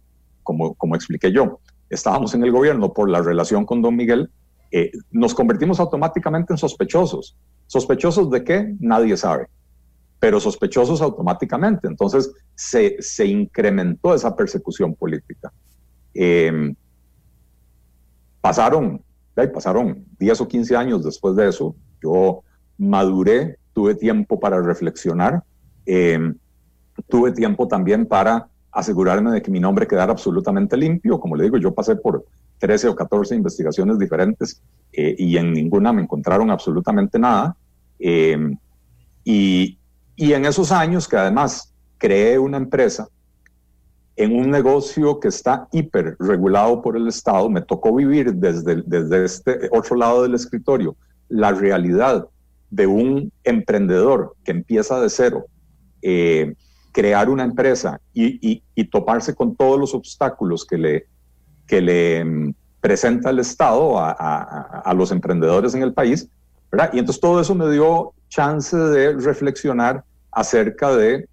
[0.44, 4.30] como, como expliqué yo, estábamos en el gobierno por la relación con don Miguel,
[4.72, 7.38] eh, nos convertimos automáticamente en sospechosos.
[7.68, 8.76] ¿Sospechosos de qué?
[8.80, 9.48] Nadie sabe,
[10.20, 11.88] pero sospechosos automáticamente.
[11.88, 15.52] Entonces se, se incrementó esa persecución política.
[16.14, 16.76] Em,
[18.42, 19.04] pasaron,
[19.54, 22.44] pasaron 10 o 15 años después de eso, yo
[22.78, 25.44] maduré tuve tiempo para reflexionar,
[25.86, 26.36] em,
[27.08, 31.20] tuve tiempo también para asegurarme de que mi nombre quedara absolutamente limpio.
[31.20, 32.26] Como le digo, yo pasé por
[32.60, 34.62] 13 o 14 investigaciones diferentes
[34.94, 37.56] eh, y en ninguna me encontraron absolutamente nada.
[37.98, 38.58] Em,
[39.24, 39.78] y,
[40.16, 43.08] y en esos años que además creé una empresa
[44.20, 49.24] en un negocio que está hiper regulado por el Estado, me tocó vivir desde, desde
[49.24, 50.98] este otro lado del escritorio
[51.30, 52.28] la realidad
[52.70, 55.46] de un emprendedor que empieza de cero,
[56.02, 56.54] eh,
[56.92, 61.06] crear una empresa y, toparse con todos los obstáculos que le,
[61.70, 66.28] que le mm, presenta el Estado a, los emprendedores en el país,
[66.72, 66.90] ¿verdad?
[66.94, 71.28] Y entonces todo eso me dio chance de reflexionar acerca de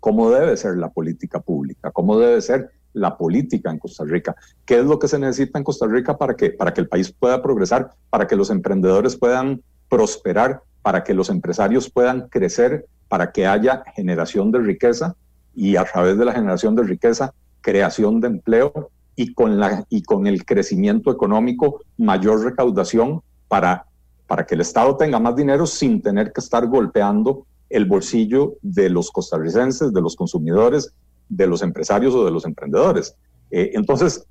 [0.00, 4.78] cómo debe ser la política pública, cómo debe ser la política en Costa Rica, qué
[4.78, 7.42] es lo que se necesita en Costa Rica para que, para que el país pueda
[7.42, 13.46] progresar, para que los emprendedores puedan prosperar, para que los empresarios puedan crecer, para que
[13.46, 15.16] haya generación de riqueza
[15.54, 20.02] y a través de la generación de riqueza, creación de empleo y con, la, y
[20.02, 23.84] con el crecimiento económico, mayor recaudación para,
[24.28, 28.88] para que el Estado tenga más dinero sin tener que estar golpeando el bolsillo de
[28.88, 30.94] los costarricenses, de los consumidores,
[31.28, 33.16] de los empresarios o de los emprendedores.
[33.50, 34.24] Eh, entonces,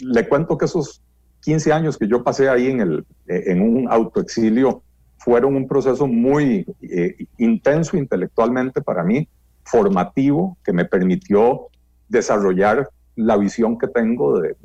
[0.00, 1.00] le cuento que esos
[1.42, 4.82] 15 años que yo pasé ahí en, el, eh, en un autoexilio
[5.18, 9.28] fueron un proceso muy eh, intenso intelectualmente para mí,
[9.62, 11.68] formativo, que me permitió
[12.08, 14.56] desarrollar la visión que tengo de,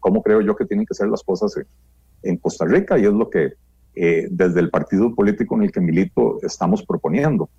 [0.00, 1.54] cómo creo yo que tienen que ser las cosas
[2.22, 3.52] en, Costa Rica y es lo que
[3.94, 7.50] desde el partido político en el que milito estamos proponiendo.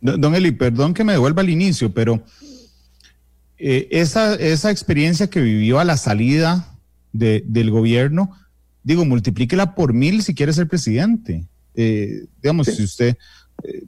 [0.00, 2.22] Don Eli, perdón que me devuelva al inicio, pero
[3.64, 6.76] eh, esa, esa experiencia que vivió a la salida
[7.12, 8.32] del gobierno,
[8.82, 11.44] digo, multiplíquela por mil si quiere ser presidente.
[11.76, 13.16] Eh, digamos, si usted,
[13.62, 13.84] eh,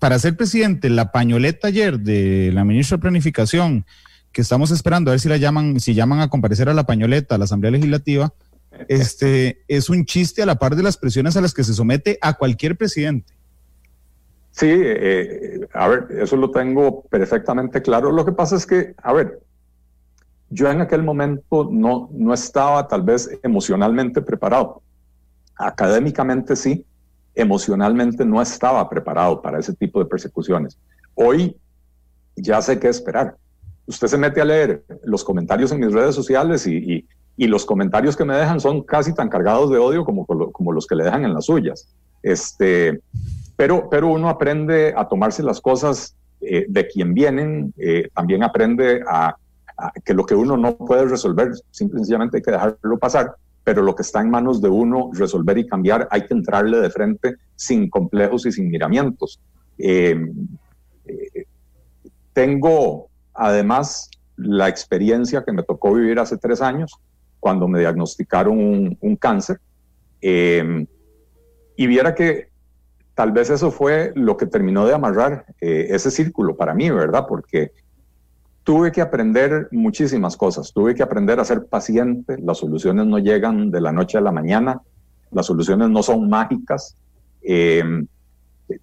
[0.00, 3.86] para ser presidente, la pañoleta ayer de la ministra de Planificación,
[4.34, 7.36] que estamos esperando a ver si la llaman, si llaman a comparecer a la pañoleta
[7.36, 8.34] a la Asamblea Legislativa,
[8.88, 12.18] este es un chiste a la par de las presiones a las que se somete
[12.20, 13.32] a cualquier presidente.
[14.50, 18.10] Sí, eh, a ver, eso lo tengo perfectamente claro.
[18.10, 19.40] Lo que pasa es que, a ver,
[20.50, 24.82] yo en aquel momento no, no estaba tal vez emocionalmente preparado.
[25.54, 26.84] Académicamente sí,
[27.36, 30.76] emocionalmente no estaba preparado para ese tipo de persecuciones.
[31.14, 31.56] Hoy
[32.34, 33.36] ya sé qué esperar.
[33.86, 38.16] Usted se mete a leer los comentarios en mis redes sociales y, y, los comentarios
[38.16, 41.24] que me dejan son casi tan cargados de odio como, como los que le dejan
[41.24, 41.88] en las suyas.
[42.22, 43.00] Este,
[43.56, 49.02] pero, pero uno aprende a tomarse las cosas eh, de quien vienen, eh, también aprende
[49.08, 49.36] a,
[50.04, 54.02] que lo que uno no puede resolver, simplemente hay que dejarlo pasar, pero lo que
[54.02, 58.46] está en manos de uno resolver y cambiar, hay que entrarle de frente sin complejos
[58.46, 59.40] y sin miramientos.
[59.78, 60.32] Em,
[61.06, 61.44] eh,
[62.32, 66.98] tengo además la experiencia que me tocó vivir hace tres años,
[67.40, 69.60] cuando me diagnosticaron un, cáncer,
[70.20, 70.86] em,
[71.76, 72.48] y viera que
[73.14, 77.26] tal vez eso fue lo que terminó de amarrar eh, ese círculo para mí, ¿verdad?
[77.28, 77.72] Porque
[78.64, 83.70] tuve que aprender muchísimas cosas, tuve que aprender a ser paciente, las soluciones no llegan
[83.70, 84.80] de la noche a la mañana,
[85.30, 86.96] las soluciones no son mágicas,
[87.42, 88.06] em,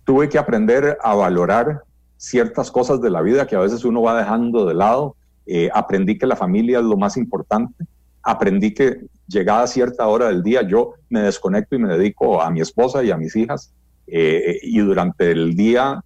[0.03, 1.81] tuve que aprender a valorar
[2.21, 5.15] ciertas cosas de la vida que a veces uno va dejando de lado,
[5.47, 7.83] eh, aprendí que la familia es lo más importante,
[8.21, 12.61] aprendí que llegada cierta hora del día yo me desconecto y me dedico a mi
[12.61, 13.73] esposa y a mis hijas,
[14.05, 15.99] eh, y durante el día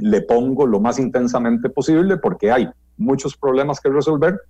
[0.00, 4.40] le pongo lo más intensamente posible porque hay muchos problemas que resolver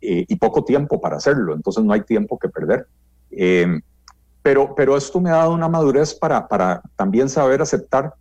[0.00, 2.86] eh, y poco tiempo para hacerlo, entonces no hay tiempo que perder.
[4.42, 8.14] Pero, pero esto me ha dado una madurez para, para también saber aceptar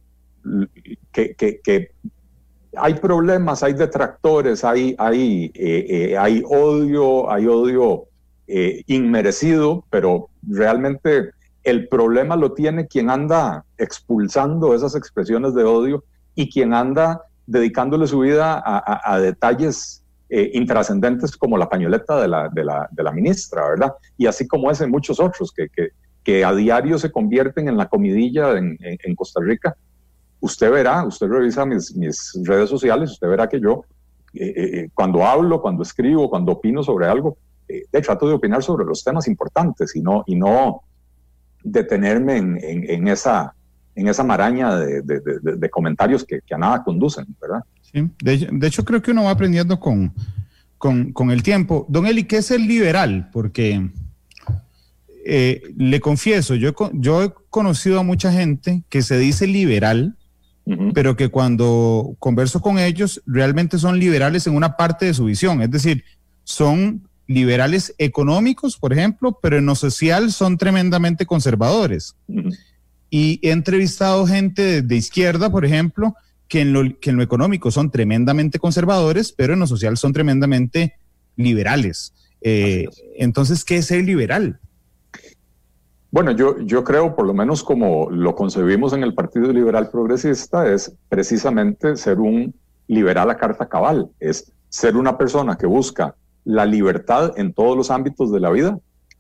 [1.12, 1.92] que,
[2.78, 5.52] hay problemas, hay detractores, hay, hay,
[6.18, 8.06] hay odio, hay odio
[8.88, 11.32] inmerecido, pero realmente
[11.64, 16.04] el problema lo tiene quien anda expulsando esas expresiones de odio
[16.36, 22.48] y quien anda dedicándole su vida a, detalles eh, intrascendentes como la pañoleta de la,
[22.50, 23.94] de, la, ministra, ¿verdad?
[24.18, 25.68] Y así como ese, muchos otros que,
[26.24, 29.76] que, a diario se convierten en la comidilla en, Costa Rica.
[30.42, 33.84] Usted verá, usted revisa mis, redes sociales, usted verá que yo,
[34.34, 37.38] eh, eh, cuando hablo, cuando escribo, cuando opino sobre algo,
[38.04, 40.82] trato de opinar sobre los temas importantes y no, y no
[41.64, 43.54] detenerme en, en, esa,
[43.96, 47.64] en esa maraña de, de, comentarios que, a nada conducen, ¿verdad?
[47.82, 50.14] Sí, de, hecho creo que uno va aprendiendo con,
[50.78, 51.86] con, con, el tiempo.
[51.90, 53.30] Don Eli, ¿qué es el liberal?
[53.32, 53.90] Porque
[55.26, 60.18] eh, le confieso, yo, yo he conocido a mucha gente que se dice liberal,
[60.94, 65.62] pero que cuando converso con ellos realmente son liberales en una parte de su visión,
[65.62, 66.04] es decir,
[66.44, 72.16] son liberales económicos, por ejemplo, pero en lo social son tremendamente conservadores.
[73.10, 76.16] Y he entrevistado gente de, izquierda, por ejemplo,
[76.48, 80.12] que en, lo, que en lo económico son tremendamente conservadores, pero en lo social son
[80.12, 80.96] tremendamente
[81.36, 82.14] liberales.
[82.42, 84.60] Eh, entonces, ¿qué es ser liberal?
[86.12, 90.68] Bueno, yo, yo creo, por lo menos como lo concebimos en el Partido Liberal Progresista,
[90.72, 92.56] es precisamente ser un
[92.88, 97.92] liberal a carta cabal, es ser una persona que busca la libertad en todos los
[97.92, 98.80] ámbitos de la vida,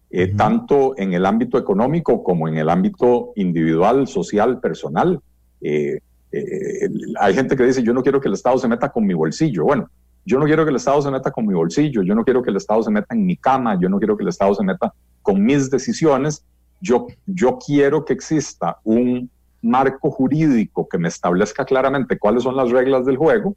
[0.10, 5.19] eh, tanto en el ámbito económico como en el ámbito individual, social, personal.
[5.62, 5.99] Eh,
[6.32, 9.13] eh, hay gente que dice, yo no quiero que el Estado se meta con mi
[9.13, 9.65] bolsillo.
[9.65, 9.88] Bueno,
[10.25, 12.49] yo no quiero que el Estado se meta con mi bolsillo, yo no quiero que
[12.49, 14.91] el Estado se meta en mi cama, yo no quiero que el Estado se meta
[15.21, 16.43] con mis decisiones.
[16.81, 19.29] Yo, yo quiero que exista un
[19.61, 23.55] marco jurídico que me establezca claramente cuáles son las reglas del juego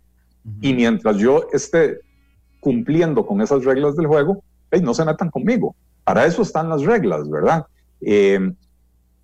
[0.61, 2.01] y mientras yo esté
[2.59, 4.43] cumpliendo con esas reglas del juego,
[4.83, 5.75] no se metan conmigo.
[6.05, 7.67] Para eso están las reglas, ¿verdad?
[8.01, 8.53] Eh,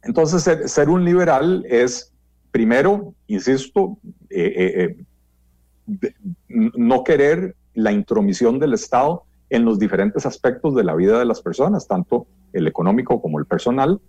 [0.02, 2.12] entonces, ser, un liberal es,
[2.50, 3.98] primero, insisto,
[4.30, 4.96] eh,
[5.88, 6.16] eh,
[6.48, 11.40] no querer la intromisión del Estado en los diferentes aspectos de la vida de las
[11.40, 14.00] personas, tanto el económico como el personal,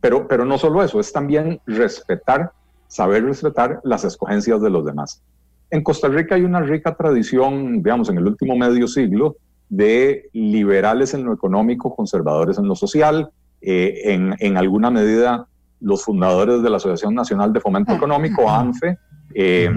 [0.00, 2.52] pero, pero no solo eso, es también respetar,
[2.88, 5.22] saber respetar las escogencias de los demás.
[5.70, 9.36] En Costa Rica hay una rica tradición, digamos, en el último medio siglo,
[9.68, 13.30] de liberales en lo económico, conservadores en lo social.
[13.62, 15.46] Eh, en, alguna medida,
[15.80, 18.98] los fundadores de la Asociación Nacional de Fomento Económico, ANFE,
[19.34, 19.70] eh,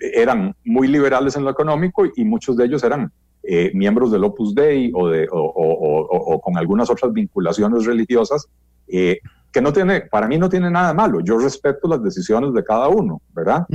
[0.00, 3.10] eran muy liberales en lo económico y muchos de ellos eran
[3.42, 8.48] eh, miembros del Opus Dei o, de, o, con algunas otras vinculaciones religiosas,
[8.86, 11.20] que no tiene, para mí no tiene nada malo.
[11.20, 13.66] Yo respeto las decisiones de cada uno, ¿verdad?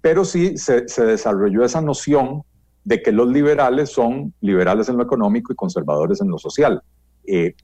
[0.00, 2.42] pero sí se, se desarrolló esa noción
[2.84, 6.82] de que los liberales son liberales en lo económico y conservadores en lo social.
[7.26, 7.54] Eh,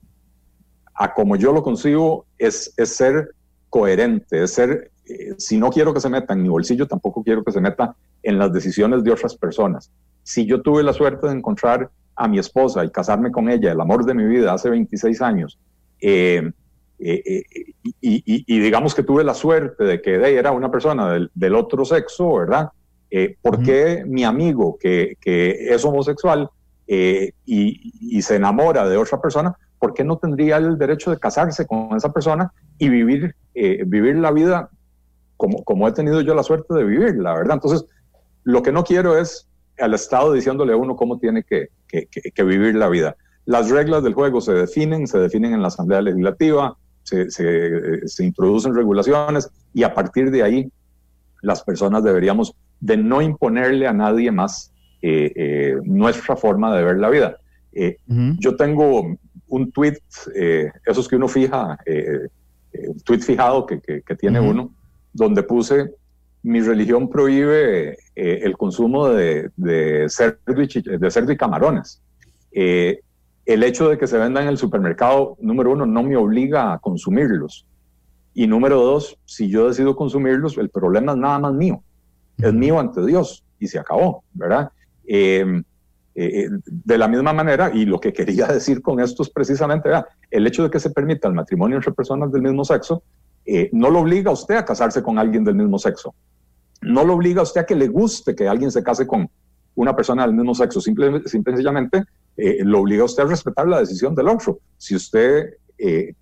[0.95, 3.35] a como yo lo consigo es, es ser
[3.69, 7.45] coherente, es ser, eh, si no quiero que se meta en mi bolsillo, tampoco quiero
[7.45, 9.91] que se meta en las decisiones de otras personas.
[10.23, 13.81] Si yo tuve la suerte de encontrar a mi esposa y casarme con ella, el
[13.81, 15.59] amor de mi vida, hace 26 años,
[16.01, 16.51] eh,
[16.99, 21.85] y, digamos que tuve la suerte de que ella era una persona del, del otro
[21.85, 22.71] sexo, ¿verdad?
[23.11, 26.49] Eh, ¿Por qué mi amigo que, es homosexual
[26.87, 31.67] eh, y, se enamora de otra persona, por qué no tendría el derecho de casarse
[31.67, 34.71] con esa persona y vivir, eh, vivir la vida
[35.37, 37.55] como, como he tenido yo la suerte de vivir, la verdad?
[37.55, 37.85] Entonces,
[38.45, 39.49] lo que no quiero es
[39.81, 41.69] al Estado diciéndole a uno cómo tiene que,
[42.45, 43.17] vivir la vida.
[43.47, 48.75] Las reglas del juego se definen, se definen en la Asamblea Legislativa, se, se introducen
[48.75, 50.73] regulaciones y a partir de ahí
[51.43, 56.99] las personas deberíamos de no imponerle a nadie más eh, eh, nuestra forma de ver
[56.99, 57.39] la vida.
[57.73, 57.97] Eh,
[58.39, 59.17] yo tengo
[59.49, 59.99] un tweet,
[60.87, 61.79] esos que uno fija,
[62.73, 64.75] un tweet fijado que, tiene uno,
[65.13, 65.95] donde puse,
[66.43, 72.03] mi religión prohíbe el consumo de, de, cerdo y, de cerdo y camarones.
[72.53, 76.79] el hecho de que se vendan en el supermercado, número uno, no me obliga a
[76.79, 77.67] consumirlos.
[78.35, 81.83] Y número dos, si yo decido consumirlos, el problema es nada más mío
[82.43, 84.71] es mío ante Dios y se acabó, ¿verdad?
[85.07, 85.63] Eh,
[86.15, 89.91] eh, de la misma manera, y lo que quería decir con esto es precisamente,
[90.31, 93.03] el hecho de que se permita el matrimonio entre personas del mismo sexo,
[93.45, 96.15] eh, no lo obliga a usted a casarse con alguien del mismo sexo.
[96.83, 99.29] No lo obliga a usted a que le guste que alguien se case con
[99.75, 100.81] una persona del mismo sexo.
[100.81, 102.05] Simple, simple sencillamente
[102.37, 104.59] lo obliga a usted a respetar la decisión del otro.
[104.79, 105.51] Si usted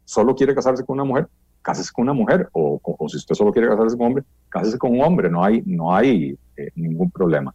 [0.05, 1.29] solo quiere casarse con una mujer,
[1.69, 4.93] cásese con una mujer, o, si usted solo quiere casarse con un hombre, cásese con
[4.93, 7.55] un hombre, no hay, no hay eh, ningún problema.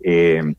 [0.00, 0.54] Eh,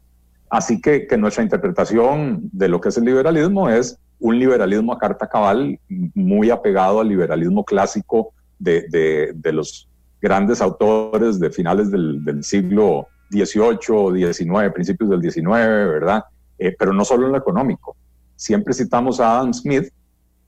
[0.50, 5.28] así que, nuestra interpretación de lo que es el liberalismo es un liberalismo a carta
[5.28, 5.80] cabal
[6.14, 9.90] muy apegado al liberalismo clásico de, los
[10.24, 16.24] grandes autores de finales del, siglo XVIII, XIX, principios del XIX, ¿verdad?
[16.58, 17.98] Eh, pero no solo en lo económico.
[18.38, 19.92] Siempre citamos a Adam Smith,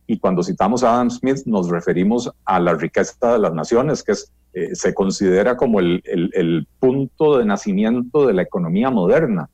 [0.08, 4.14] y cuando citamos a Adam Smith nos referimos a la riqueza de las naciones, que
[4.54, 9.50] eh, se considera como el, punto de nacimiento de la economía moderna.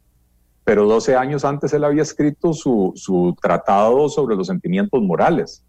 [0.63, 5.63] Pero 12 años antes él había escrito su tratado sobre los sentimientos morales,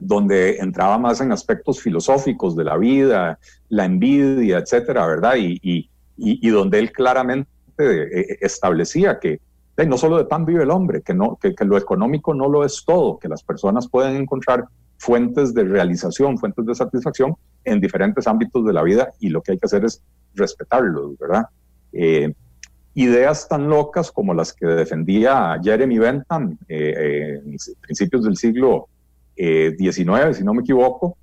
[0.00, 5.36] donde entraba más en aspectos filosóficos de la vida, la envidia, etcétera, ¿verdad?
[5.36, 9.40] Y, y, y donde él claramente eh, establecía que
[9.86, 12.82] no solo de pan vive el hombre, que, no, que, lo económico no lo es
[12.84, 14.64] todo, que las personas pueden encontrar
[14.96, 19.52] fuentes de realización, fuentes de satisfacción en diferentes ámbitos de la vida y lo que
[19.52, 20.02] hay que hacer es
[20.34, 21.44] respetarlos, ¿verdad?
[21.92, 22.32] Eh,
[22.94, 28.88] ideas tan locas como las que defendía Jeremy Bentham eh, eh, en principios del siglo
[29.38, 31.16] XIX, si no me equivoco,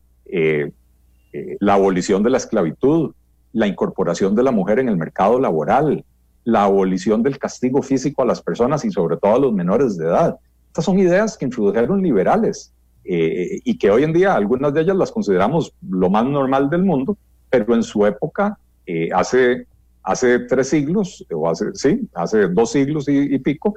[1.60, 3.14] la abolición de la esclavitud,
[3.52, 6.06] la incorporación de la mujer en el mercado laboral,
[6.46, 10.06] la abolición del castigo físico a las personas y sobre todo a los menores de
[10.06, 10.38] edad.
[10.68, 12.72] Estas son ideas que introdujeron liberales
[13.04, 16.84] eh, y que hoy en día algunas de ellas las consideramos lo más normal del
[16.84, 17.18] mundo,
[17.50, 19.68] pero en su época, eh, hace
[20.06, 23.76] hace tres siglos, o hace, sí, hace dos siglos y, pico,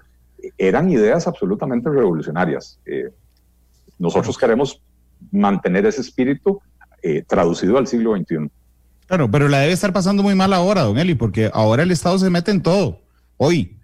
[0.58, 2.78] eran ideas absolutamente revolucionarias.
[2.84, 3.10] Eh,
[3.98, 4.80] nosotros queremos
[5.30, 6.60] mantener ese espíritu
[7.02, 8.50] eh, traducido al siglo XXI.
[9.06, 12.18] Claro, pero la debe estar pasando muy mal ahora, don Eli, porque ahora el Estado
[12.18, 13.00] se mete en todo.
[13.36, 13.78] Hoy,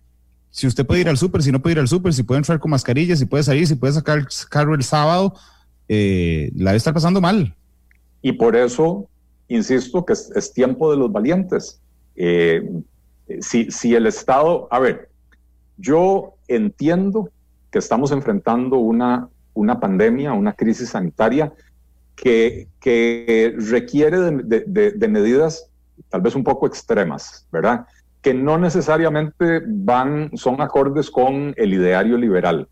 [0.50, 2.60] si usted puede ir al súper, si no puede ir al súper, si puede entrar
[2.60, 5.34] con mascarilla, si puede salir, si puede sacar el carro el sábado,
[5.88, 7.54] eh, la debe estar pasando mal.
[8.20, 9.08] Y por eso,
[9.48, 11.80] insisto, que es, tiempo de los valientes.
[12.16, 12.70] Eh,
[13.40, 15.08] si, si el Estado, a ver,
[15.76, 17.30] yo entiendo
[17.70, 21.52] que estamos enfrentando una, una pandemia, una crisis sanitaria
[22.14, 25.70] que, que requiere de, medidas
[26.08, 27.86] tal vez un poco extremas, ¿verdad?
[28.20, 32.68] Que no necesariamente van, son acordes con el ideario liberal,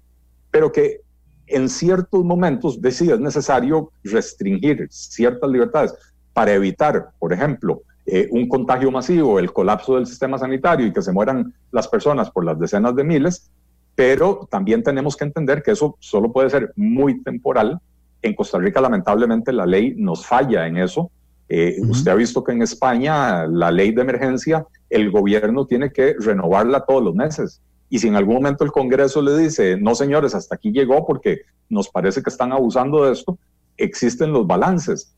[0.51, 1.01] pero que
[1.47, 5.95] en ciertos momentos sí, es necesario restringir ciertas libertades
[6.33, 11.03] para evitar, por ejemplo, eh, un contagio masivo, el colapso del sistema sanitario y que
[11.03, 13.51] se mueran las personas por las decenas de miles,
[13.95, 17.81] pero también tenemos que entender que eso solo puede ser muy temporal
[18.23, 21.11] en Costa Rica, lamentablemente, la ley nos falla en eso.
[21.49, 26.15] Eh, usted ha visto que en España la ley de emergencia, el gobierno tiene que
[26.19, 27.61] renovarla todos los meses.
[27.91, 31.43] Y si en algún momento el Congreso le dice, no señores, hasta aquí llegó porque
[31.69, 33.37] nos parece que están abusando de esto,
[33.77, 35.15] existen los balances.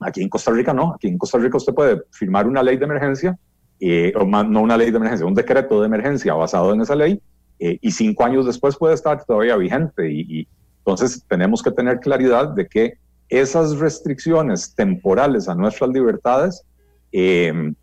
[0.00, 2.84] Aquí en Costa Rica no, aquí en Costa Rica usted puede firmar una ley de
[2.84, 3.38] emergencia,
[3.80, 7.20] eh, o no una ley de emergencia, un decreto de emergencia basado en esa ley,
[7.58, 10.46] eh, y cinco años después puede estar todavía vigente y,
[10.78, 12.98] entonces tenemos que tener claridad de que
[13.28, 16.62] esas restricciones temporales a nuestras libertades
[17.10, 17.74] em,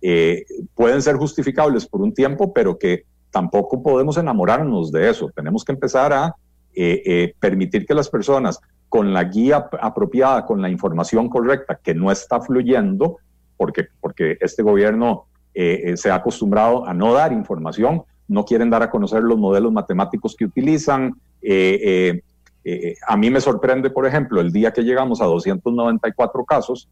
[0.00, 0.44] eh,
[0.76, 5.28] pueden ser justificables por un tiempo, pero que tampoco podemos enamorarnos de eso.
[5.34, 6.36] Tenemos que empezar a
[6.72, 12.12] eh, permitir que las personas con la guía apropiada, con la información correcta, que no
[12.12, 13.16] está fluyendo,
[13.56, 18.90] porque, porque este gobierno se ha acostumbrado a no dar información, no quieren dar a
[18.90, 22.20] conocer los modelos matemáticos que utilizan, eh,
[23.06, 26.88] a mí me sorprende, por ejemplo, el día que llegamos a 294 casos,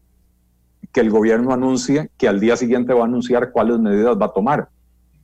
[0.91, 4.33] que el gobierno anuncie que al día siguiente va a anunciar cuáles medidas va a
[4.33, 4.69] tomar.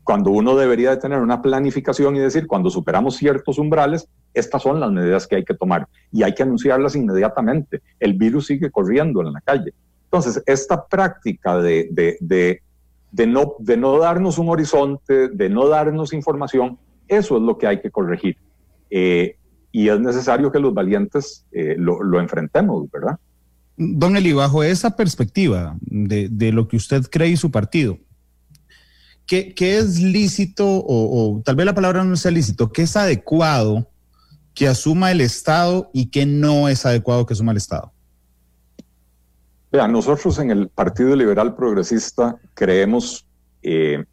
[0.03, 4.79] Cuando uno debería de tener una planificación y decir, cuando superamos ciertos umbrales, estas son
[4.79, 7.81] las medidas que hay que tomar y hay que anunciarlas inmediatamente.
[7.99, 9.73] El virus sigue corriendo en la calle.
[10.05, 12.61] Entonces, esta práctica de,
[13.11, 16.77] no, de no darnos un horizonte, de no darnos información,
[17.07, 18.37] eso es lo que hay que corregir.
[18.89, 19.37] Eh,
[19.71, 23.17] y es necesario que los valientes eh, lo, enfrentemos, ¿verdad?
[23.75, 27.99] Don Eli, bajo esa perspectiva de, lo que usted cree y su partido,
[29.27, 33.87] ¿qué, es lícito, o, tal vez la palabra no sea lícito, qué es adecuado
[34.55, 37.93] que asuma el Estado y qué no es adecuado que asuma el Estado?
[39.71, 43.27] Vean, nosotros en el Partido Liberal Progresista creemos
[43.61, 44.05] eh,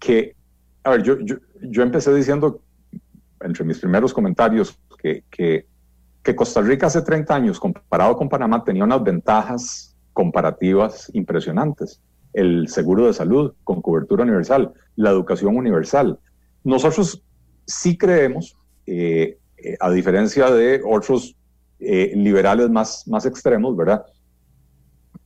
[0.00, 0.34] que,
[0.82, 2.60] a ver, yo, yo, yo empecé diciendo
[3.40, 5.66] entre mis primeros comentarios que, que,
[6.36, 12.00] Costa Rica hace 30 años, comparado con Panamá, tenía unas ventajas comparativas impresionantes.
[12.32, 16.20] El seguro de salud con cobertura universal, la educación universal.
[16.62, 17.24] Nosotros
[17.66, 21.36] sí creemos, eh, eh, a diferencia de otros
[21.80, 24.04] liberales más, más extremos, ¿verdad?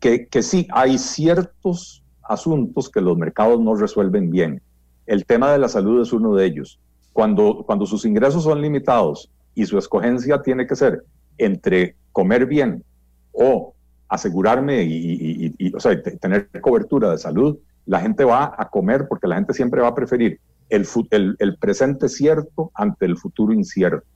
[0.04, 4.60] Que, sí hay ciertos asuntos que los mercados no resuelven bien.
[5.06, 6.78] El tema de la salud es uno de ellos
[7.14, 11.04] cuando, cuando sus ingresos son limitados y su escogencia tiene que ser
[11.38, 12.84] entre comer bien
[13.32, 13.72] o
[14.06, 19.36] asegurarme y, o sea, tener cobertura de salud, la gente va a comer porque la
[19.36, 20.38] gente siempre va a preferir
[20.68, 24.06] el, presente cierto ante el futuro incierto.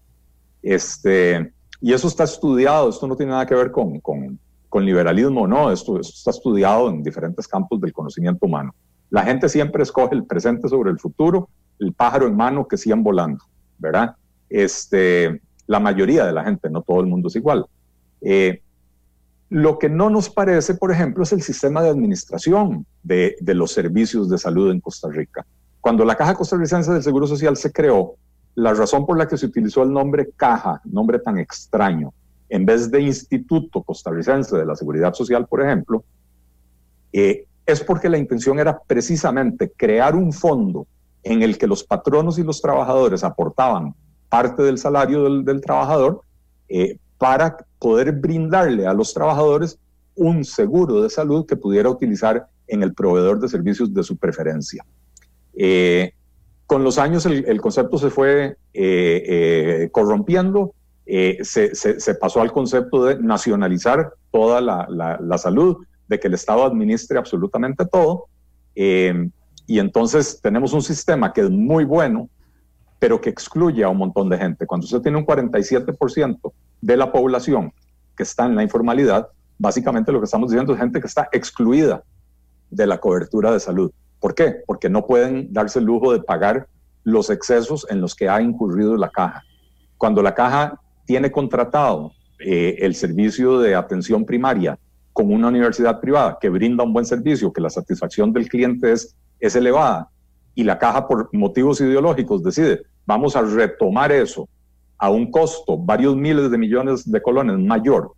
[0.62, 4.02] Este, y eso está estudiado, esto no tiene nada que ver con,
[4.68, 8.74] con liberalismo, no, esto, está estudiado en diferentes campos del conocimiento humano.
[9.10, 11.48] La gente siempre escoge el presente sobre el futuro
[11.78, 13.44] el pájaro en mano que sigan volando,
[13.78, 14.14] ¿verdad?
[14.48, 17.66] Este, la mayoría de la gente, no todo el mundo es igual.
[18.20, 18.62] Eh,
[19.50, 23.72] lo que no nos parece, por ejemplo, es el sistema de administración de, de, los
[23.72, 25.46] servicios de salud en Costa Rica.
[25.80, 28.16] Cuando la Caja Costarricense del Seguro Social se creó,
[28.56, 32.12] la razón por la que se utilizó el nombre Caja, nombre tan extraño,
[32.48, 36.04] en vez de Instituto Costarricense de la Seguridad Social, por ejemplo,
[37.12, 40.86] eh, es porque la intención era precisamente crear un fondo
[41.22, 43.94] en el que los patronos y los trabajadores aportaban
[44.28, 46.22] parte del salario del, trabajador
[46.68, 49.78] eh, para poder brindarle a los trabajadores
[50.14, 54.84] un seguro de salud que pudiera utilizar en el proveedor de servicios de su preferencia.
[55.54, 56.12] Eh,
[56.66, 58.56] con los años el, concepto se fue
[59.90, 60.74] corrompiendo,
[61.42, 64.86] se, pasó al concepto de nacionalizar toda la,
[65.20, 65.78] la salud,
[66.08, 68.26] de que el Estado administre absolutamente todo,
[68.80, 69.28] Eh,
[69.66, 72.30] y entonces tenemos un sistema que es muy bueno,
[73.00, 74.66] pero que excluye a un montón de gente.
[74.66, 77.72] Cuando usted tiene un 47% de la población
[78.16, 79.26] que está en la informalidad,
[79.58, 82.04] básicamente lo que estamos diciendo es gente que está excluida
[82.70, 83.90] de la cobertura de salud.
[84.20, 84.62] ¿Por qué?
[84.64, 86.68] Porque no pueden darse el lujo de pagar
[87.02, 89.42] los excesos en los que ha incurrido la caja.
[89.96, 94.78] Cuando la caja tiene contratado eh, el servicio de atención primaria
[95.14, 99.16] con una universidad privada que brinda un buen servicio, que la satisfacción del cliente es,
[99.40, 100.10] elevada,
[100.54, 104.46] y la caja por motivos ideológicos decide, vamos a retomar eso
[104.98, 108.12] a un costo varios miles de millones de colones mayor,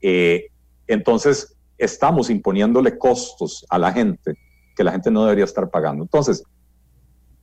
[0.00, 0.46] eh,
[0.86, 4.34] entonces estamos imponiéndole costos a la gente
[4.74, 6.04] que la gente no debería estar pagando.
[6.04, 6.42] Entonces,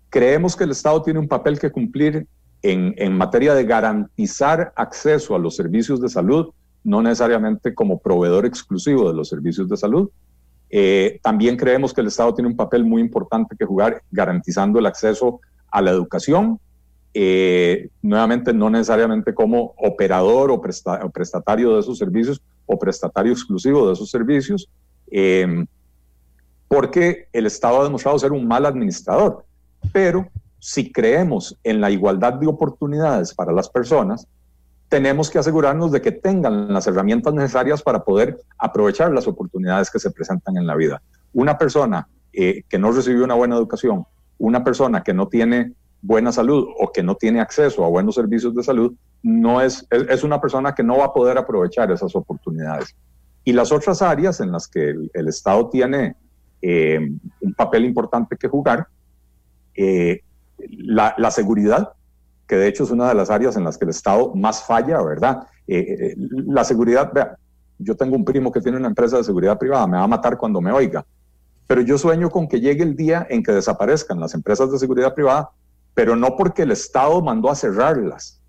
[0.10, 2.26] creemos que el Estado tiene un papel que cumplir
[2.62, 6.50] en, materia de garantizar acceso a los servicios de salud,
[6.84, 10.10] no necesariamente como proveedor exclusivo de los servicios de salud,
[10.70, 14.86] eh, también creemos que el Estado tiene un papel muy importante que jugar garantizando el
[14.86, 15.40] acceso
[15.72, 16.60] a la educación,
[17.14, 23.94] eh, nuevamente no necesariamente como operador o, prestatario de esos servicios o prestatario exclusivo de
[23.94, 24.70] esos servicios,
[25.10, 25.66] em,
[26.68, 29.46] porque el Estado ha demostrado ser un mal administrador.
[29.94, 30.28] Pero
[30.60, 34.28] si creemos en la igualdad de oportunidades para las personas,
[34.90, 40.00] tenemos que asegurarnos de que tengan las herramientas necesarias para poder aprovechar las oportunidades que
[40.00, 41.02] se presentan en la vida.
[41.34, 44.06] Una persona eh, que no recibió una buena educación,
[44.38, 48.56] una persona que no tiene buena salud o que no tiene acceso a buenos servicios
[48.56, 48.94] de salud,
[49.24, 52.96] no es, es, una persona que no va a poder aprovechar esas oportunidades.
[53.44, 56.16] Y las otras áreas en las que el, Estado tiene
[56.62, 57.00] eh,
[57.42, 58.88] un papel importante que jugar,
[59.76, 60.22] eh,
[60.70, 61.94] la, seguridad,
[62.48, 65.02] que de hecho es una de las áreas en las que el Estado más falla,
[65.02, 65.48] ¿verdad?
[65.68, 67.38] Eh, eh, la seguridad, vea,
[67.80, 70.38] yo tengo un primo que tiene una empresa de seguridad privada, me va a matar
[70.38, 71.06] cuando me oiga,
[71.68, 75.14] pero yo sueño con que llegue el día en que desaparezcan las empresas de seguridad
[75.14, 75.50] privada,
[75.94, 78.42] pero no porque el Estado mandó a cerrarlas,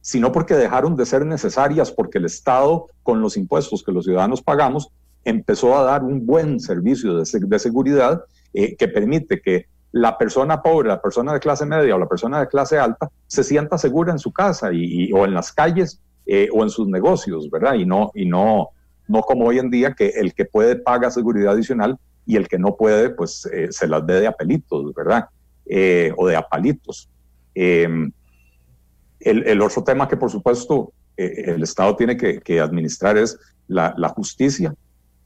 [0.00, 4.42] sino porque dejaron de ser necesarias, porque el Estado, con los impuestos que los ciudadanos
[4.42, 4.90] pagamos,
[5.24, 8.22] empezó a dar un buen servicio de, de seguridad
[8.54, 12.40] eh, que permite que la persona pobre, la persona de clase media o la persona
[12.40, 16.48] de clase alta se sienta segura en su casa y, o en las calles eh,
[16.52, 17.74] o en sus negocios, ¿verdad?
[17.74, 18.70] Y no, y no,
[19.08, 22.58] no como hoy en día que el que puede paga seguridad adicional y el que
[22.58, 25.28] no puede, pues eh, se las dé de apelitos, ¿verdad?
[25.64, 27.08] Eh, o de apalitos.
[27.54, 28.10] Em,
[29.20, 34.74] el, otro tema que por supuesto el Estado tiene que, administrar es la, justicia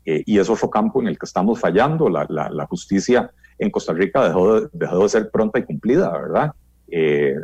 [0.05, 2.09] y es otro campo en el que estamos fallando.
[2.09, 6.11] La, la, la justicia en Costa Rica dejó de, dejó de ser pronta y cumplida,
[6.11, 6.53] ¿verdad?
[6.89, 7.35] Eh,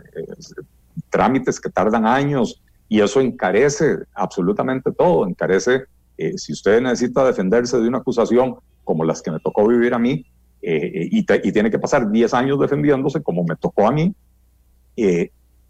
[1.11, 5.85] trámites que tardan años y eso encarece absolutamente todo, encarece,
[6.17, 9.99] eh, si usted necesita defenderse de una acusación como las que me tocó vivir a
[9.99, 10.25] mí,
[10.63, 14.15] eh, y, tiene que pasar 10 años defendiéndose como me tocó a mí,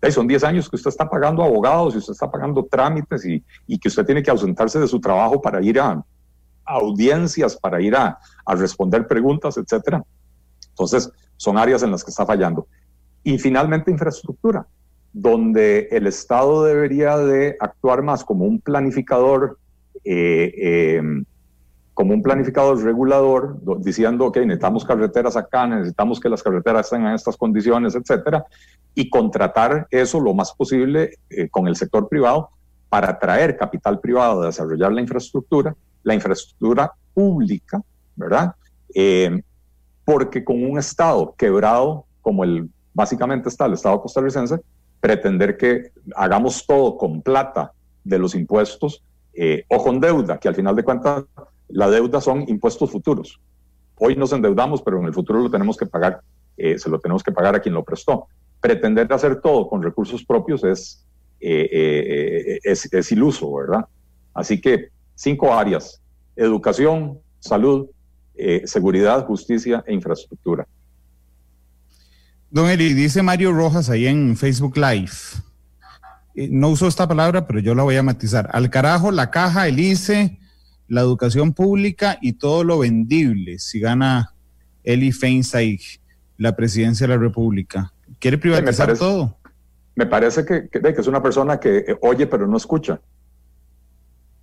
[0.08, 3.78] son 10 años que usted está pagando abogados y usted está pagando trámites y, y
[3.78, 6.00] que usted tiene que ausentarse de su trabajo para ir a,
[6.64, 10.04] audiencias, para ir a responder preguntas, etcétera.
[10.76, 12.68] Entonces, son áreas en las que está fallando.
[13.24, 14.66] Y finalmente, infraestructura,
[15.12, 19.58] donde el Estado debería de actuar más como un planificador,
[20.04, 21.02] eh, eh,
[21.94, 27.14] como un planificador regulador, diciendo que necesitamos carreteras acá, necesitamos que las carreteras estén en
[27.14, 28.44] estas condiciones, etcétera,
[28.94, 32.50] y contratar eso lo más posible eh, con el sector privado
[32.90, 37.80] para atraer capital privado a desarrollar la infraestructura, la infraestructura pública,
[38.14, 38.54] ¿verdad?
[40.06, 44.60] Porque con un Estado quebrado, como el básicamente está el Estado costarricense,
[45.00, 47.72] pretender que hagamos todo con plata
[48.04, 49.02] de los impuestos
[49.34, 51.24] eh, o con deuda, que al final de cuentas
[51.68, 53.40] la deuda son impuestos futuros.
[53.98, 56.20] Hoy nos endeudamos, pero en el futuro lo tenemos que pagar,
[56.56, 58.28] eh, se lo tenemos que pagar a quien lo prestó.
[58.60, 61.04] Pretender hacer todo con recursos propios es,
[61.40, 63.84] eh, es, es iluso, ¿verdad?
[64.32, 66.00] Así que cinco áreas,
[66.36, 67.88] educación, salud,
[68.36, 70.66] eh, seguridad, justicia e infraestructura.
[72.50, 75.10] Don Eli, dice Mario Rojas ahí en Facebook Live.
[76.34, 78.48] Eh, no uso esta palabra, pero yo la voy a matizar.
[78.52, 80.38] Al carajo, la caja, el ICE,
[80.88, 84.32] la educación pública y todo lo vendible si gana
[84.84, 85.78] Eli Feinstein
[86.38, 87.92] la presidencia de la República.
[88.18, 89.36] ¿Quiere privatizar todo?
[89.94, 93.00] Me parece que, que, es una persona que eh, oye pero no escucha.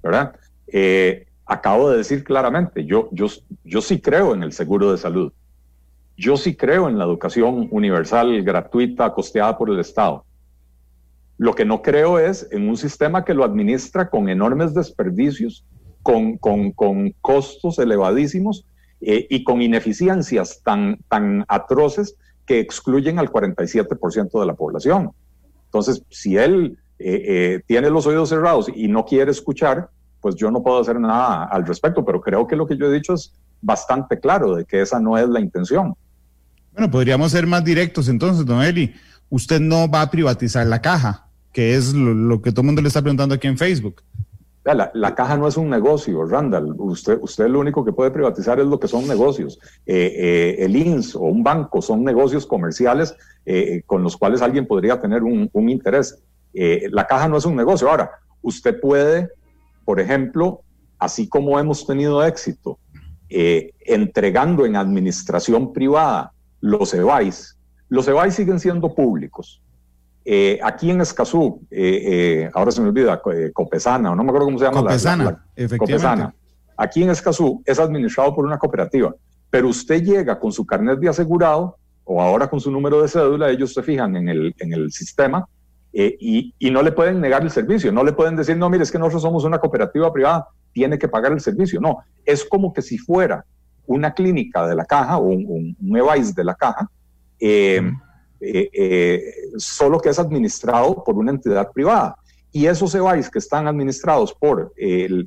[0.02, 0.36] ¿Verdad?
[0.68, 3.28] Eh, acabo de decir claramente, yo, yo,
[3.64, 5.34] yo sí creo en el seguro de salud.
[6.16, 10.26] Yo sí creo en la educación universal, gratuita, costeada por el Estado.
[11.38, 15.66] Lo que no creo es en un sistema que lo administra con enormes desperdicios,
[16.04, 18.66] con, con, con costos elevadísimos
[19.02, 22.16] eh, y con ineficiencias tan, tan atroces
[22.46, 25.12] que excluyen al 47% de la población.
[25.66, 29.90] Entonces, si él eh, eh, tiene los oídos cerrados y no quiere escuchar,
[30.24, 32.94] pues yo no puedo hacer nada al respecto, pero creo que lo que yo he
[32.94, 35.94] dicho es bastante claro de que esa no es la intención.
[36.72, 38.96] Bueno, podríamos ser más directos entonces, don Eli.
[39.30, 42.88] Usted no va a privatizar la caja, que es lo, que todo el mundo le
[42.88, 44.02] está preguntando aquí en Facebook.
[44.64, 46.74] La, caja no es un negocio, Randall.
[46.78, 49.60] Usted, usted lo único que puede privatizar es lo que son negocios.
[49.86, 53.14] Eh, eh, el INS o un banco son negocios comerciales
[53.46, 56.18] eh, con los cuales alguien podría tener un, un interés.
[56.54, 57.90] la caja no es un negocio.
[57.90, 58.10] Ahora,
[58.42, 59.30] usted puede,
[59.86, 60.62] por ejemplo,
[61.00, 62.80] así como hemos tenido éxito
[63.30, 67.58] entregando en administración privada los EVAIS,
[67.90, 69.62] los EVAIS siguen siendo públicos.
[70.26, 73.22] Eh, aquí en Escazú, eh, eh, ahora se me olvida,
[73.54, 74.82] Copesana, o no me acuerdo cómo se llama.
[74.82, 75.46] Copesana,
[75.78, 76.34] Copesana.
[76.78, 79.14] Aquí en Escazú es administrado por una cooperativa,
[79.50, 83.50] pero usted llega con su carnet de asegurado o ahora con su número de cédula,
[83.50, 85.48] ellos se fijan en el, en el sistema
[85.94, 88.92] y, y, no le pueden negar el servicio, no le pueden decir, no, mire, es
[88.92, 91.80] que nosotros somos una cooperativa privada, tiene que pagar el servicio.
[91.80, 93.46] No, es como que si fuera
[93.86, 96.90] una clínica de la caja o un, un, EVAIS de la caja.
[97.40, 97.82] Eh,
[98.40, 99.22] eh, eh,
[99.58, 102.18] solo que es administrado por una entidad privada.
[102.52, 104.74] Y esos EBAIS que están administrados por,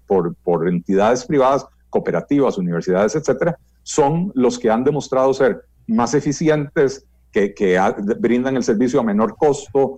[0.07, 7.05] por, por, entidades privadas, cooperativas, universidades, etcétera, son los que han demostrado ser más eficientes,
[7.33, 7.79] que, que
[8.19, 9.97] brindan el servicio a menor costo,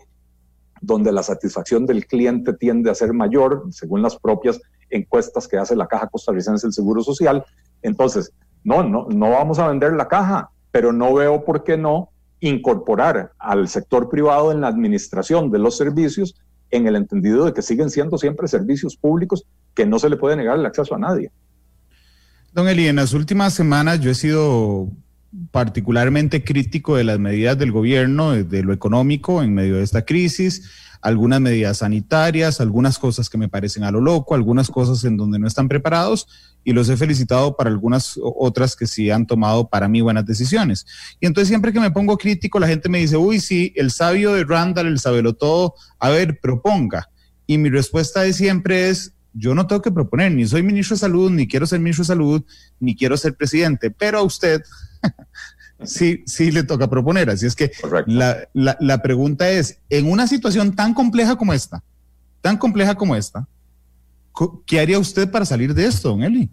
[0.80, 4.60] donde la satisfacción del cliente tiende a ser mayor, según las propias
[4.90, 7.44] encuestas que hace la Caja Costarricense del Seguro Social.
[7.82, 8.32] Entonces,
[8.64, 12.10] no, no, no vamos a vender la caja, pero no veo por qué no
[12.40, 16.34] incorporar al sector privado en la administración de los servicios
[16.70, 20.36] en el entendido de que siguen siendo siempre servicios públicos que no se le puede
[20.36, 21.32] negar el acceso a nadie.
[22.52, 24.88] Don Eli, en las últimas semanas yo he sido
[25.50, 30.62] particularmente crítico de las medidas del gobierno, de lo económico en medio de esta crisis
[31.00, 35.38] algunas medidas sanitarias, algunas cosas que me parecen a lo loco, algunas cosas en donde
[35.38, 36.26] no están preparados
[36.64, 40.86] y los he felicitado para algunas otras que sí han tomado para mí buenas decisiones.
[41.20, 44.32] Y entonces siempre que me pongo crítico, la gente me dice, uy, sí, el sabio
[44.32, 47.08] de Randall, el sabelo todo, a ver, proponga.
[47.46, 51.00] Y mi respuesta de siempre es, yo no tengo que proponer, ni soy ministro de
[51.00, 52.44] salud, ni quiero ser ministro de salud,
[52.80, 54.62] ni quiero ser presidente, pero a usted
[55.82, 57.30] sí, sí le toca proponer.
[57.30, 57.70] Así es que
[58.06, 61.82] la, la, pregunta es, en una situación tan compleja como esta,
[62.40, 63.46] tan compleja como esta,
[64.66, 66.50] ¿qué haría usted para salir de esto, don Eli?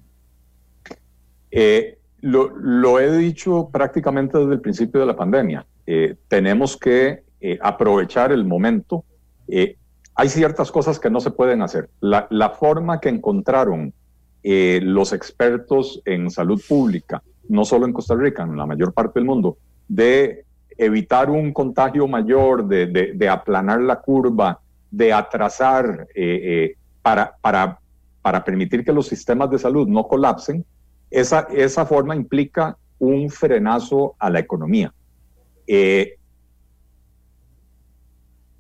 [1.52, 5.66] Eh, lo, lo, he dicho prácticamente desde el principio de la pandemia.
[5.86, 9.06] Eh, tenemos que eh, aprovechar el momento.
[10.16, 11.90] hay ciertas cosas que no se pueden hacer.
[12.00, 13.94] La, la forma que encontraron
[14.48, 19.26] los expertos en salud pública no solo en Costa Rica, en la mayor parte del
[19.26, 20.46] mundo, de
[20.78, 24.60] evitar un contagio mayor, de, aplanar la curva,
[24.92, 27.80] de atrasar eh, eh, para, para,
[28.22, 30.66] para permitir que los sistemas de salud no colapsen,
[31.12, 34.94] esa, esa forma implica un frenazo a la economía.
[35.68, 36.18] Eh,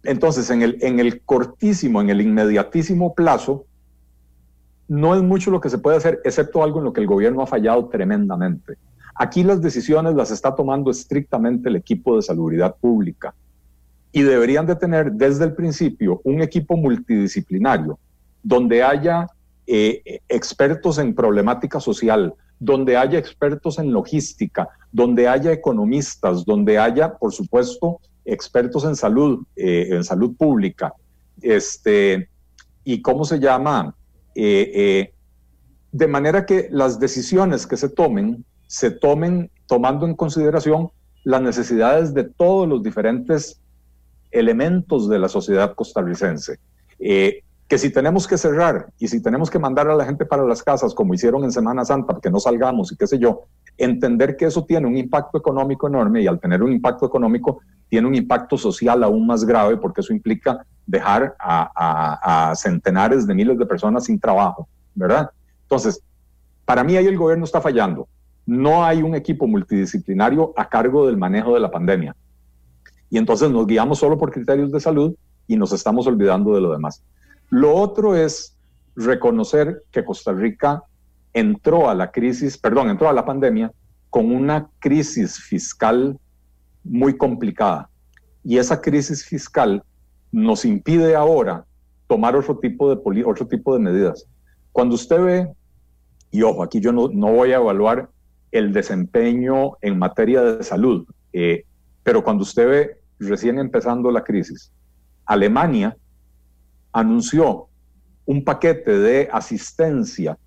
[0.03, 3.65] entonces, en el, en el cortísimo, en el inmediatísimo plazo,
[4.87, 7.41] no es mucho lo que se puede hacer, excepto algo en lo que el gobierno
[7.41, 8.77] ha fallado tremendamente.
[9.15, 13.33] Aquí las decisiones las está tomando estrictamente el equipo de salubridad pública
[14.11, 17.97] y deberían de tener desde el principio un equipo multidisciplinario
[18.43, 19.27] donde haya
[19.67, 27.15] eh, expertos en problemática social, donde haya expertos en logística, donde haya economistas, donde haya,
[27.15, 30.93] por supuesto, expertos en salud, eh, en salud pública.
[31.41, 32.29] Este,
[32.83, 33.95] ¿Y cómo se llama?
[34.35, 35.13] Eh, eh,
[35.91, 40.91] de manera que las decisiones que se tomen se tomen tomando en consideración
[41.23, 43.61] las necesidades de todos los diferentes
[44.31, 46.59] elementos de la sociedad costarricense.
[46.99, 50.43] Eh, que si tenemos que cerrar y si tenemos que mandar a la gente para
[50.43, 53.45] las casas, como hicieron en Semana Santa, que no salgamos y qué sé yo,
[53.77, 57.59] entender que eso tiene un impacto económico enorme y al tener un impacto económico
[57.89, 63.57] tiene un impacto social aún más grave porque eso implica dejar a, centenares de miles
[63.57, 65.29] de personas sin trabajo, ¿verdad?
[65.63, 66.01] Entonces,
[66.63, 68.07] para mí ahí el gobierno está fallando.
[68.45, 72.15] No hay un equipo multidisciplinario a cargo del manejo de la pandemia.
[73.09, 75.15] Y entonces nos guiamos solo por criterios de salud
[75.47, 77.03] y nos estamos olvidando de lo demás.
[77.49, 78.55] Lo otro es
[78.95, 80.83] reconocer que Costa Rica
[81.35, 83.71] entró a la crisis, perdón, entró a la pandemia
[84.09, 86.17] con una crisis fiscal
[86.83, 87.89] muy complicada.
[88.43, 89.83] Y esa crisis fiscal
[90.31, 91.65] nos impide ahora
[92.07, 94.25] tomar otro tipo de, otro tipo de medidas.
[94.71, 95.53] Cuando usted ve,
[96.31, 98.09] y ojo, aquí yo no, no voy a evaluar
[98.51, 101.05] el desempeño en materia de salud.
[101.33, 101.65] Eh,
[102.03, 104.71] pero cuando usted ve recién empezando la crisis,
[105.25, 105.97] Alemania
[106.93, 107.67] anunció
[108.25, 110.37] un paquete de asistencia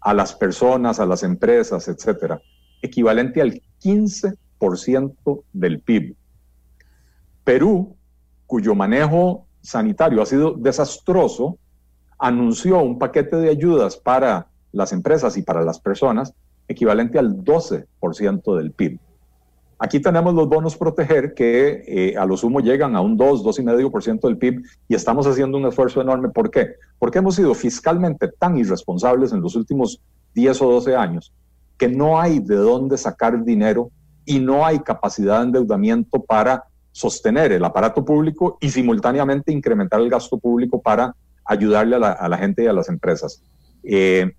[0.00, 2.40] a las personas, a las empresas, etcétera,
[2.82, 6.16] equivalente al 15% del PIB.
[7.44, 7.96] Perú,
[8.46, 11.58] cuyo manejo sanitario ha sido desastroso,
[12.18, 16.34] anunció un paquete de ayudas para las empresas y para las personas
[16.68, 19.00] equivalente al 12% del PIB.
[19.82, 24.20] Aquí tenemos los bonos proteger que eh, a lo sumo llegan a un 2, 2,5%
[24.20, 26.28] del PIB y estamos haciendo un esfuerzo enorme.
[26.28, 26.74] ¿Por qué?
[26.98, 29.98] Porque hemos sido fiscalmente tan irresponsables en los últimos
[30.34, 31.32] 10 o 12 años
[31.78, 33.90] que no hay de dónde sacar dinero
[34.26, 40.10] y no hay capacidad de endeudamiento para sostener el aparato público y simultáneamente incrementar el
[40.10, 43.42] gasto público para ayudarle a la, gente y a las empresas.
[43.82, 44.30] Eh,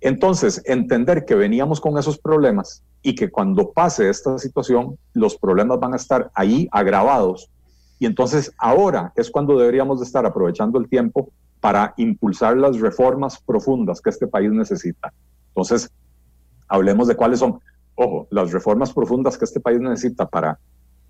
[0.00, 5.80] entonces, entender que veníamos con esos problemas y que cuando pase esta situación, los problemas
[5.80, 7.50] van a estar ahí agravados.
[7.98, 11.30] Y entonces ahora es cuando deberíamos de estar aprovechando el tiempo
[11.60, 15.12] para impulsar las reformas profundas que este país necesita.
[15.48, 15.90] Entonces,
[16.68, 17.60] hablemos de cuáles son,
[17.94, 20.58] ojo, las reformas profundas que este país necesita para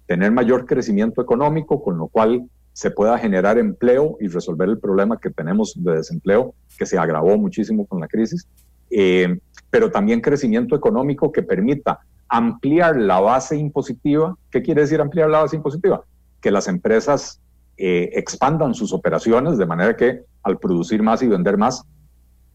[0.07, 5.19] tener mayor crecimiento económico, con lo cual se pueda generar empleo y resolver el problema
[5.19, 8.49] que tenemos de desempleo, que se agravó muchísimo con la crisis,
[8.91, 9.39] eh,
[9.71, 14.37] pero también crecimiento económico que permita ampliar la base impositiva.
[14.51, 16.05] ¿Qué quiere decir ampliar la base impositiva?
[16.41, 17.41] Que las empresas
[17.77, 21.85] eh, expandan sus operaciones de manera que al producir más y vender más,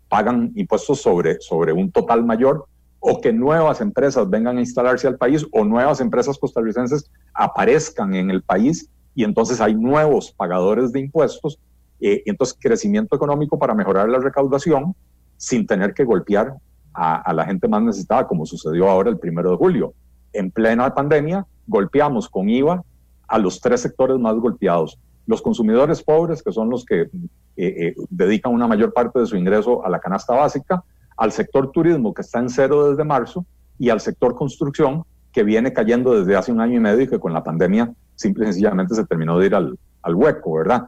[0.07, 2.67] pagan impuestos sobre, sobre un total mayor
[2.99, 8.31] o que nuevas empresas vengan a instalarse al país o nuevas empresas costarricenses aparezcan en
[8.31, 11.59] el país y entonces hay nuevos pagadores de impuestos
[11.99, 14.95] eh, entonces crecimiento económico para mejorar la recaudación
[15.37, 16.55] sin tener que golpear
[16.93, 19.93] a, la gente más necesitada, como sucedió ahora el primero de julio.
[20.31, 22.83] En plena pandemia, golpeamos con IVA
[23.27, 24.97] a los tres sectores más golpeados.
[25.27, 27.09] Los consumidores pobres, que son los que eh,
[27.57, 30.83] eh, dedican una mayor parte de su ingreso a la canasta básica,
[31.17, 33.45] al sector turismo, que está en cero desde marzo,
[33.77, 37.19] y al sector construcción, que viene cayendo desde hace un año y medio y que
[37.19, 40.87] con la pandemia simple y sencillamente se terminó de ir al, al hueco, ¿verdad?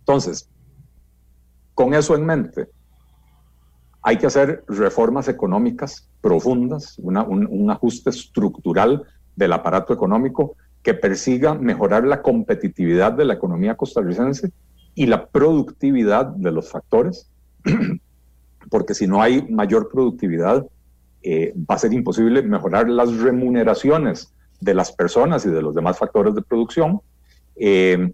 [0.00, 0.48] Entonces,
[1.74, 2.68] con eso en mente,
[4.06, 9.02] hay que hacer reformas económicas profundas, un, ajuste estructural
[9.34, 14.52] del aparato económico que persiga mejorar la competitividad de la economía costarricense
[14.94, 17.30] y la productividad de los factores,
[18.70, 20.66] porque si no hay mayor productividad,
[21.22, 25.96] eh, va a ser imposible mejorar las remuneraciones de las personas y de los demás
[25.96, 27.00] factores de producción.
[27.56, 28.12] Eh,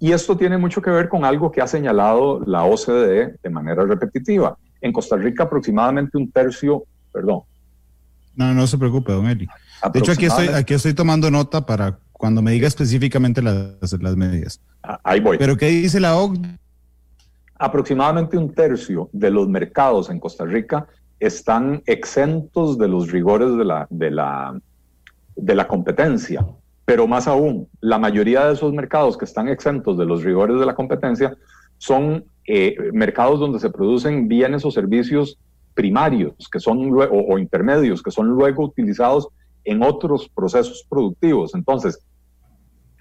[0.00, 3.84] y esto tiene mucho que ver con algo que ha señalado la OCDE de manera
[3.84, 7.42] repetitiva en Costa Rica aproximadamente un tercio, perdón.
[8.34, 9.48] No, no se preocupe, don Eli.
[9.92, 14.16] De hecho, aquí estoy, aquí estoy tomando nota para cuando me diga específicamente las, las
[14.16, 14.60] medidas.
[14.82, 15.38] Ah, ahí voy.
[15.38, 16.58] ¿Pero qué dice la OCDE?
[17.58, 20.86] Aproximadamente un tercio de los mercados en Costa Rica
[21.18, 24.60] están exentos de los rigores de la, de la,
[25.34, 26.46] de la competencia.
[26.84, 30.66] Pero más aún, la mayoría de esos mercados que están exentos de los rigores de
[30.66, 31.36] la competencia
[31.78, 35.38] son eh, mercados donde se producen bienes o servicios
[35.74, 39.28] primarios que son o, intermedios que son luego utilizados
[39.64, 41.54] en otros procesos productivos.
[41.54, 42.00] Entonces,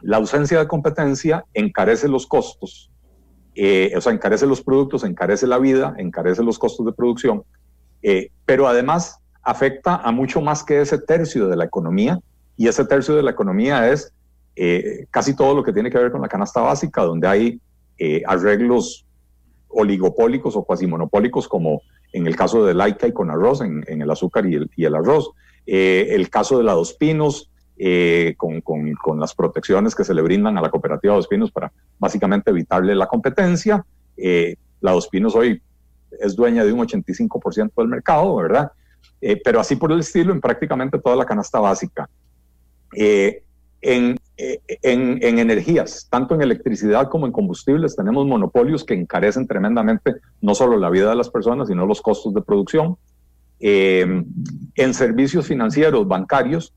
[0.01, 2.91] la ausencia de competencia encarece los costos,
[3.55, 7.43] eh, o sea, encarece los productos, encarece la vida, encarece los costos de producción,
[8.03, 12.19] eh, pero además afecta a mucho más que ese tercio de la economía,
[12.57, 14.13] y ese tercio de la economía es
[15.11, 17.61] casi todo lo que tiene que ver con la canasta básica, donde hay
[18.25, 19.07] arreglos
[19.69, 21.81] oligopólicos o cuasi monopólicos, como
[22.13, 25.31] en el caso de Laika y con arroz, en, el azúcar y el, arroz.
[25.65, 30.57] Eh, el caso de la Dos Pinos, eh, con, las protecciones que se le brindan
[30.57, 33.85] a la cooperativa Dos Pinos para básicamente evitarle la competencia.
[34.15, 35.61] Eh, la Dos Pinos hoy
[36.19, 38.71] es dueña de un 85% del mercado, ¿verdad?
[39.43, 42.07] pero así por el estilo en prácticamente toda la canasta básica.
[42.93, 50.53] en en, energías, tanto en electricidad como en combustibles, tenemos monopolios que encarecen tremendamente no
[50.53, 52.97] solo la vida de las personas, sino los costos de producción.
[53.59, 54.25] Em,
[54.75, 56.73] en servicios financieros, bancarios,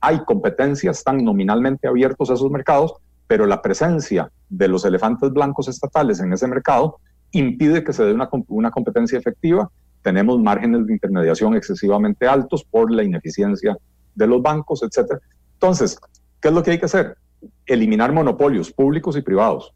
[0.00, 2.94] hay competencias, están nominalmente abiertos esos mercados,
[3.26, 6.98] pero la presencia de los elefantes blancos estatales en ese mercado
[7.30, 9.70] impide que se dé una, una competencia efectiva.
[10.02, 13.78] Tenemos márgenes de intermediación excesivamente altos por la ineficiencia
[14.14, 15.20] de los bancos, etcétera.
[15.54, 15.98] Entonces,
[16.42, 17.16] ¿Qué es lo que hay que hacer?
[17.66, 19.72] Eliminar monopolios públicos y privados.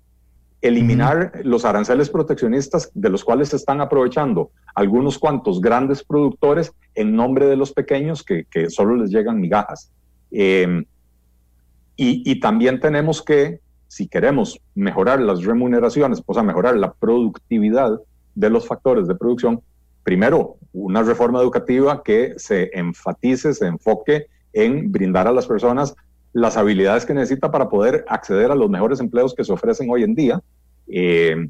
[0.63, 7.15] eliminar los aranceles proteccionistas de los cuales se están aprovechando algunos cuantos grandes productores en
[7.15, 9.93] nombre de los pequeños que, solo les llegan migajas.
[10.33, 10.85] Em,
[11.95, 18.01] y, también tenemos que, si queremos mejorar las remuneraciones, pues a mejorar la productividad
[18.35, 19.61] de los factores de producción,
[20.03, 25.95] primero, una reforma educativa que se enfatice, se enfoque en brindar a las personas
[26.37, 30.03] las habilidades que necesita para poder acceder a los mejores empleos que se ofrecen hoy
[30.03, 30.43] en día.
[30.87, 31.49] Eh,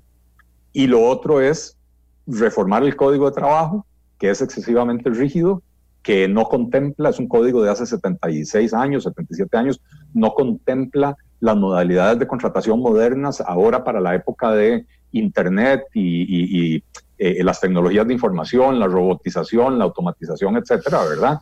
[0.72, 1.76] y lo otro es
[2.24, 3.84] reformar el código de trabajo,
[4.16, 5.60] que es excesivamente rígido,
[6.04, 9.80] que no contempla, es un código de hace 76 años, 77 años,
[10.14, 16.76] no contempla las modalidades de contratación modernas ahora para la época de Internet y,
[17.18, 21.40] eh, las tecnologías de información, la robotización, la automatización, etcétera, ¿verdad?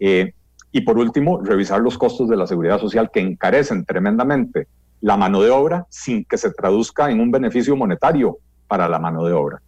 [0.00, 0.32] Eh,
[0.72, 4.68] y por último, revisar los costos de la seguridad social que encarecen tremendamente
[5.00, 9.24] la mano de obra sin que se traduzca en un beneficio monetario para la mano
[9.24, 9.62] de obra.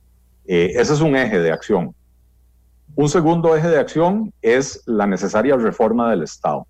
[0.46, 1.94] Eh, ese es un eje de acción.
[2.94, 6.66] Un segundo eje de acción es la necesaria reforma del Estado.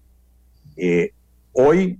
[0.76, 1.12] Eh,
[1.52, 1.98] hoy,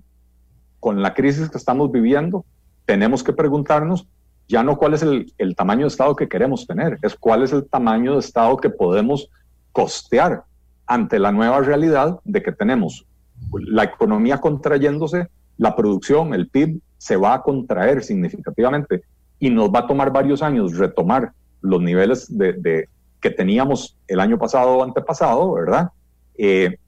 [0.81, 2.45] con la crisis que estamos viviendo,
[2.85, 4.07] tenemos que preguntarnos
[4.49, 7.53] ya no cuál es el, el tamaño de Estado que queremos tener, es cuál es
[7.53, 9.31] el tamaño de Estado que podemos
[9.73, 10.45] costear
[10.89, 13.07] ante la nueva realidad de que tenemos
[13.53, 15.29] la economía contrayéndose,
[15.59, 19.03] la producción, el PIB, se va a contraer significativamente
[19.39, 22.89] y nos va a tomar varios años retomar los niveles de,
[23.21, 25.91] que teníamos el año pasado o antepasado, ¿verdad?
[26.37, 26.79] Eh,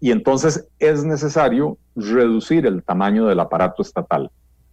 [0.00, 4.30] y entonces es necesario reducir el tamaño del aparato estatal.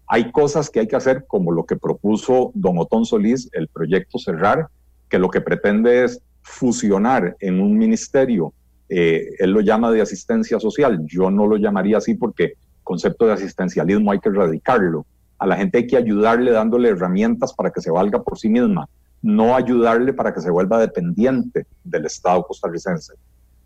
[0.07, 4.19] Hay cosas que hay que hacer, como lo que propuso don Otón Solís, el proyecto
[4.19, 4.67] Cerrar,
[5.09, 8.53] que lo que pretende es fusionar en un ministerio
[8.89, 11.01] eh, él lo llama de asistencia social.
[11.05, 12.53] Yo no lo llamaría así porque
[12.84, 15.05] concepto de asistencialismo hay que erradicarlo.
[15.39, 18.88] A la gente hay que ayudarle dándole herramientas para que se valga por sí misma,
[19.21, 23.13] no ayudarle para que se vuelva dependiente del Estado costarricense.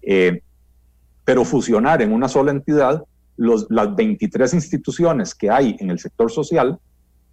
[0.02, 0.42] Eh,
[1.26, 3.04] pero fusionar en una sola entidad
[3.36, 6.80] las 23 instituciones que hay en el sector social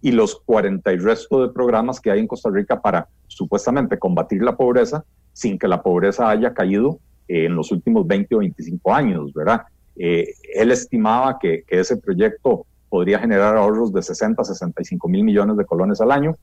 [0.01, 4.43] y los 40 y resto de programas que hay en Costa Rica para supuestamente combatir
[4.43, 9.33] la pobreza sin que la pobreza haya caído en los últimos 20 o 25 años,
[9.33, 9.63] ¿verdad?
[9.95, 15.57] Eh, él estimaba que, ese proyecto podría generar ahorros de 60 a 65 mil millones
[15.57, 16.35] de colones al año.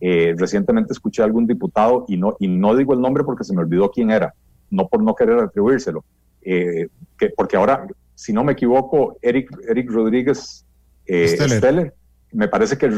[0.00, 3.54] Eh, recientemente escuché a algún diputado, y no, y no digo el nombre porque se
[3.54, 4.34] me olvidó quién era,
[4.70, 6.04] no por no querer atribuírselo,
[6.42, 6.88] eh,
[7.18, 10.64] que, porque ahora, si no me equivoco, Eric, Eric Rodríguez
[11.06, 11.92] Steller.
[12.32, 12.88] me parece que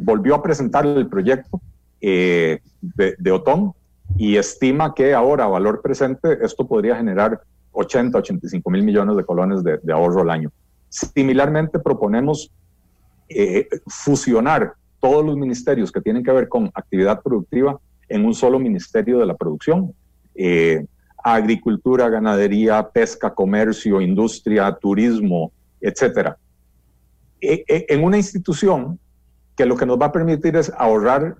[0.00, 1.60] volvió a presentar el proyecto
[2.00, 2.60] de,
[3.18, 3.72] de Otón
[4.16, 7.40] y estima que ahora, valor presente, esto podría generar
[7.72, 10.52] 80, 85 mil millones de colones de, ahorro al año.
[10.88, 12.52] Similarmente, proponemos
[13.28, 17.78] eh, fusionar todos los ministerios que tienen que ver con actividad productiva
[18.08, 19.92] en un solo ministerio de la producción.
[20.34, 20.86] Eh,
[21.24, 26.36] agricultura, ganadería, pesca, comercio, industria, turismo, etcétera.
[27.40, 28.98] E, e, en una institución
[29.56, 31.36] que lo que nos va a permitir es ahorrar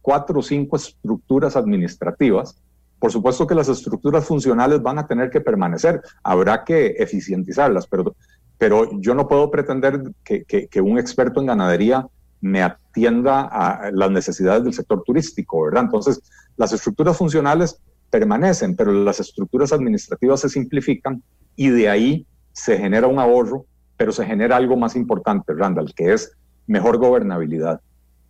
[0.00, 2.60] cuatro o cinco estructuras administrativas.
[2.98, 8.14] Por supuesto que las estructuras funcionales van a tener que permanecer, habrá que eficientizarlas, pero,
[8.58, 12.06] pero yo no puedo pretender que, que, un experto en ganadería
[12.42, 15.84] me atienda a las necesidades del sector turístico, ¿verdad?
[15.84, 16.20] Entonces,
[16.56, 17.80] las estructuras funcionales
[18.10, 21.22] permanecen, pero las estructuras administrativas se simplifican
[21.56, 23.64] y de ahí se genera un ahorro,
[23.96, 26.32] pero se genera algo más importante, Randall, que es
[26.66, 27.80] mejor gobernabilidad.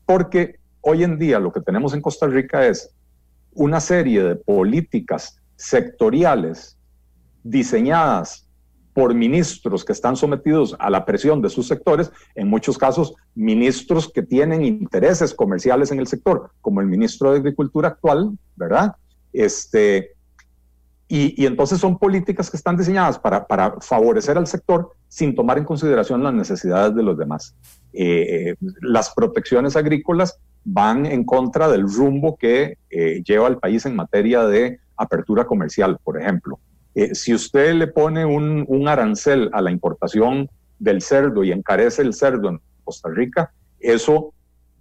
[0.07, 2.95] Porque hoy en día lo que tenemos en Costa Rica es
[3.53, 6.79] una serie de políticas sectoriales
[7.43, 8.47] diseñadas
[8.93, 14.11] por ministros que están sometidos a la presión de sus sectores, en muchos casos ministros
[14.13, 18.97] que tienen intereses comerciales en el sector, como el ministro de Agricultura actual, ¿verdad?
[19.33, 20.17] Este,
[21.07, 23.47] y, entonces son políticas que están diseñadas para,
[23.81, 27.55] favorecer al sector sin tomar en consideración las necesidades de los demás.
[27.93, 33.97] Eh, las protecciones agrícolas van en contra del rumbo que eh, lleva el país en
[33.97, 36.59] materia de apertura comercial, por ejemplo.
[36.95, 40.49] Eh, si usted le pone un, arancel a la importación
[40.79, 44.35] del cerdo y encarece el cerdo en Costa Rica, eso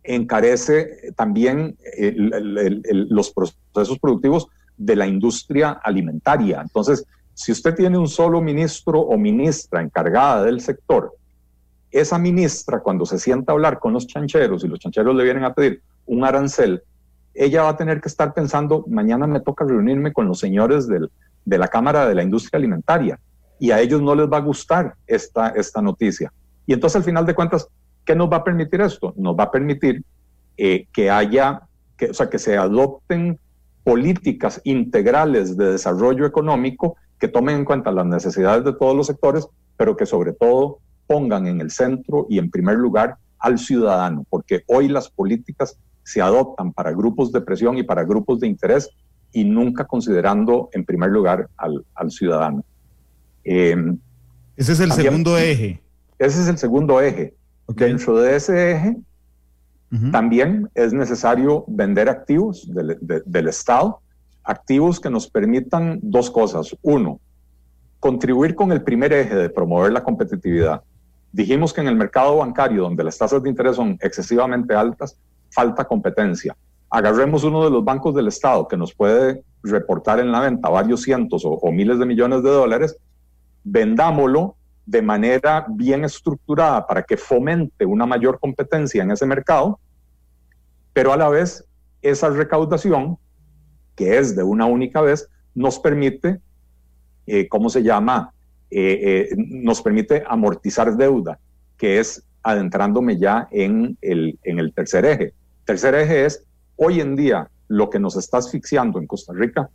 [0.04, 1.78] encarece también
[2.92, 6.62] los procesos productivos de la industria alimentaria.
[6.62, 11.19] Entonces, si usted tiene un solo ministro o ministra encargada del sector
[11.92, 15.44] esa ministra, cuando se sienta a hablar con los chancheros y los chancheros le vienen
[15.44, 16.84] a pedir un arancel,
[17.34, 21.10] ella va a tener que estar pensando, mañana me toca reunirme con los señores del,
[21.46, 23.20] de la Cámara de la Industria Alimentaria
[23.60, 26.32] y a ellos no les va a gustar esta, esta noticia.
[26.66, 27.68] Y entonces al final de cuentas,
[28.06, 29.14] ¿qué nos va a permitir esto?
[29.18, 30.04] Nos va a permitir
[30.58, 31.62] eh, que haya,
[32.10, 33.40] o sea, que se adopten
[33.84, 39.48] políticas integrales de desarrollo económico que tomen en cuenta las necesidades de todos los sectores,
[39.78, 40.80] pero que sobre todo
[41.10, 46.22] pongan en el centro y en primer lugar al ciudadano, porque hoy las políticas se
[46.22, 48.92] adoptan para grupos de presión y para grupos de interés
[49.32, 52.64] y nunca considerando en primer lugar al, ciudadano.
[53.44, 53.98] Em,
[54.56, 55.82] ese es el segundo eje.
[56.20, 57.34] Ese es el segundo eje.
[57.68, 58.98] Dentro de ese eje,
[60.12, 64.00] también es necesario vender activos del Estado,
[64.44, 66.76] activos que nos permitan dos cosas.
[66.84, 67.20] Uno,
[68.00, 70.84] contribuir con el primer eje de promover la competitividad.
[71.32, 75.18] Dijimos que en el mercado bancario, donde las tasas de interés son excesivamente altas,
[75.52, 76.56] falta competencia.
[76.90, 81.04] Agarremos uno de los bancos del Estado que nos puede reportar en la venta varios
[81.04, 82.98] cientos o, miles de millones de dólares,
[83.64, 84.56] vendámoslo
[84.86, 89.80] de manera bien estructurada para que fomente una mayor competencia en ese mercado,
[90.94, 91.64] pero a la vez
[92.02, 93.20] esa recaudación,
[93.96, 96.40] que es de una única vez, nos permite,
[97.28, 98.34] eh, ¿cómo se llama?
[98.72, 101.40] Eh, eh, nos permite amortizar deuda,
[101.78, 105.34] que es adentrándome ya en el, en el tercer eje.
[105.66, 106.44] Tercer eje es,
[106.76, 109.70] hoy en día, lo que nos está asfixiando en Costa Rica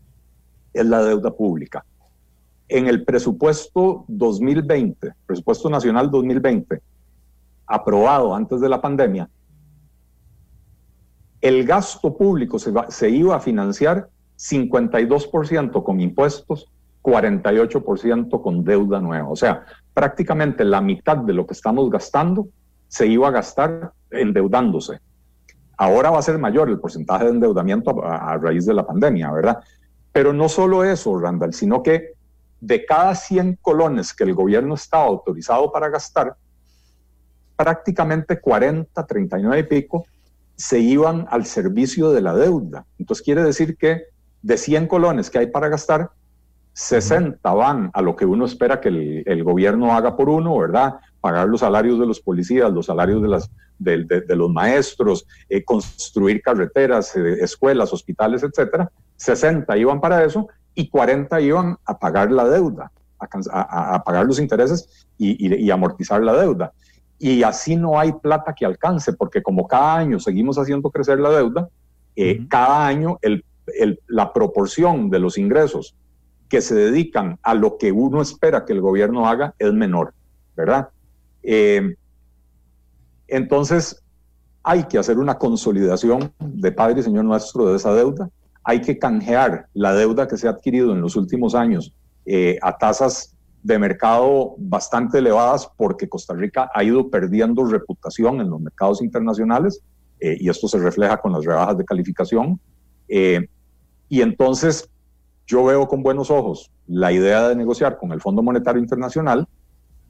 [0.72, 1.84] es la deuda pública
[2.68, 6.80] en el presupuesto 2020, presupuesto nacional 2020,
[7.66, 9.28] aprobado antes de la pandemia,
[11.40, 16.70] el gasto público se, iba a financiar 52% con impuestos,
[17.04, 19.28] 48% con deuda nueva.
[19.28, 22.48] O sea, prácticamente la mitad de lo que estamos gastando
[22.88, 25.00] se iba a gastar endeudándose.
[25.76, 29.30] Ahora va a ser mayor el porcentaje de endeudamiento a, a raíz de la pandemia,
[29.30, 29.58] ¿verdad?
[30.12, 32.14] Pero no solo eso, Randall, sino que
[32.60, 36.34] de cada 100 colones que el gobierno estaba autorizado para gastar,
[37.56, 40.06] prácticamente 40, 39 y pico
[40.56, 42.86] se iban al servicio de la deuda.
[42.98, 44.04] Entonces quiere decir que
[44.40, 46.10] de 100 colones que hay para gastar,
[46.74, 50.96] 60 van a lo que uno espera que el, gobierno haga por uno, ¿verdad?
[51.20, 56.42] Pagar los salarios de los policías, los salarios de, las, de, los maestros, eh, construir
[56.42, 58.90] carreteras, eh, escuelas, hospitales, etcétera.
[59.16, 65.06] 60 iban para eso y 40 iban a pagar la deuda, a, pagar los intereses
[65.16, 66.72] y, amortizar la deuda.
[67.20, 71.30] Y así no hay plata que alcance, porque como cada año seguimos haciendo crecer la
[71.30, 71.68] deuda,
[72.16, 73.20] eh, cada año
[74.08, 75.94] la proporción de los ingresos
[76.48, 80.14] que se dedican a lo que uno espera que el gobierno haga es menor,
[80.56, 80.88] ¿verdad?
[81.42, 81.96] Eh,
[83.28, 84.02] entonces,
[84.62, 88.30] hay que hacer una consolidación de Padre y Señor nuestro de esa deuda
[88.66, 91.92] hay que canjear la deuda que se ha adquirido en los últimos años
[92.24, 98.48] eh, a tasas de mercado bastante elevadas porque Costa Rica ha ido perdiendo reputación en
[98.48, 99.82] los mercados internacionales
[100.18, 102.58] eh, y esto se refleja con las rebajas de calificación.
[104.08, 104.88] Y entonces
[105.46, 109.46] yo veo con buenos ojos la idea de negociar con el Fondo Monetario Internacional,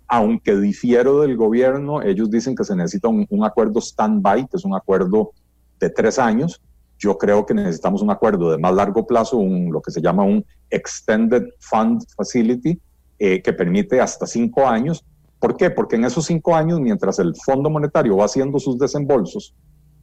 [0.07, 4.64] aunque difiero del gobierno, ellos dicen que se necesita un, un acuerdo stand-by, que es
[4.64, 5.32] un acuerdo
[5.80, 6.61] de tres años,
[6.99, 10.22] yo creo que necesitamos un acuerdo de más largo plazo, un, lo que se llama
[10.22, 12.80] un Extended Fund Facility,
[13.18, 15.05] eh, que permite hasta cinco años.
[15.39, 15.70] ¿Por qué?
[15.70, 19.55] Porque en esos cinco años, mientras el Fondo Monetario va haciendo sus desembolsos,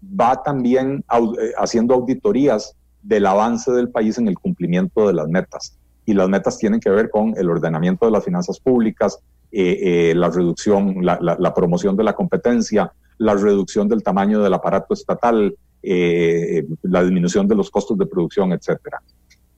[0.04, 5.78] va también eh, haciendo auditorías del avance del país en el cumplimiento de las metas.
[6.06, 9.20] Y las metas tienen que ver con el ordenamiento de las finanzas públicas,
[9.52, 15.56] eh, la reducción, la promoción de la competencia, la reducción del tamaño del aparato estatal,
[15.84, 19.02] eh, la disminución de los costos de producción, etcétera.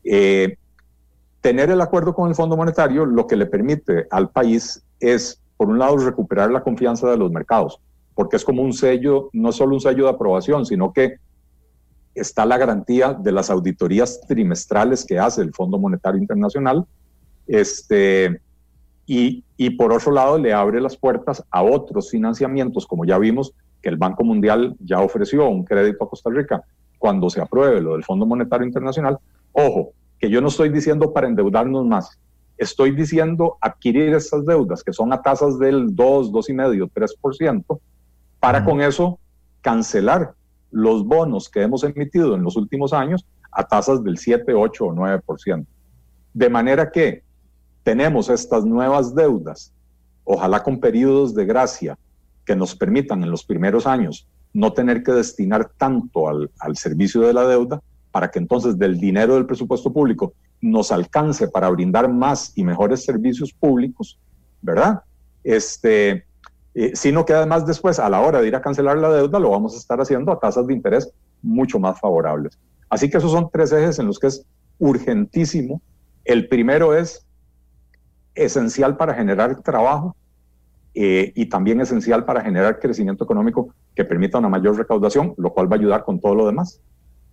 [0.03, 0.57] Eh,
[1.41, 5.69] tener el acuerdo con el Fondo Monetario lo que le permite al país es, por
[5.69, 7.79] un lado, recuperar la confianza de los mercados,
[8.15, 11.15] porque es como un sello, no solo un sello de aprobación, sino que
[12.15, 16.85] está la garantía de las auditorías trimestrales que hace el Fondo Monetario Internacional,
[17.47, 18.41] este,
[19.05, 23.53] y, y por otro lado le abre las puertas a otros financiamientos, como ya vimos,
[23.81, 26.63] que el Banco Mundial ya ofreció un crédito a Costa Rica
[26.97, 29.17] cuando se apruebe lo del Fondo Monetario Internacional.
[29.51, 32.17] Ojo, que yo no estoy diciendo para endeudarnos más,
[32.57, 37.79] estoy diciendo adquirir estas deudas que son a tasas del 2, 2,5, 3%,
[38.39, 39.19] para con eso
[39.61, 40.33] cancelar
[40.73, 44.93] los bonos que hemos emitido en los últimos años a tasas del 7, 8 o
[44.93, 45.65] 9%.
[46.33, 47.23] De manera que
[47.83, 49.71] tenemos estas nuevas deudas,
[50.23, 51.97] ojalá con periodos de gracia
[52.43, 57.33] que nos permitan en los primeros años no tener que destinar tanto al, servicio de
[57.33, 62.51] la deuda para que entonces del dinero del presupuesto público nos alcance para brindar más
[62.55, 64.19] y mejores servicios públicos,
[64.61, 65.01] ¿verdad?
[65.43, 66.25] Este,
[66.75, 69.51] eh, sino que además después, a la hora de ir a cancelar la deuda, lo
[69.51, 71.11] vamos a estar haciendo a tasas de interés
[71.41, 72.57] mucho más favorables.
[72.89, 74.45] Así que esos son tres ejes en los que es
[74.79, 75.81] urgentísimo.
[76.25, 77.25] El primero es
[78.35, 80.15] esencial para generar trabajo
[80.95, 85.71] eh, y también esencial para generar crecimiento económico que permita una mayor recaudación, lo cual
[85.71, 86.81] va a ayudar con todo lo demás.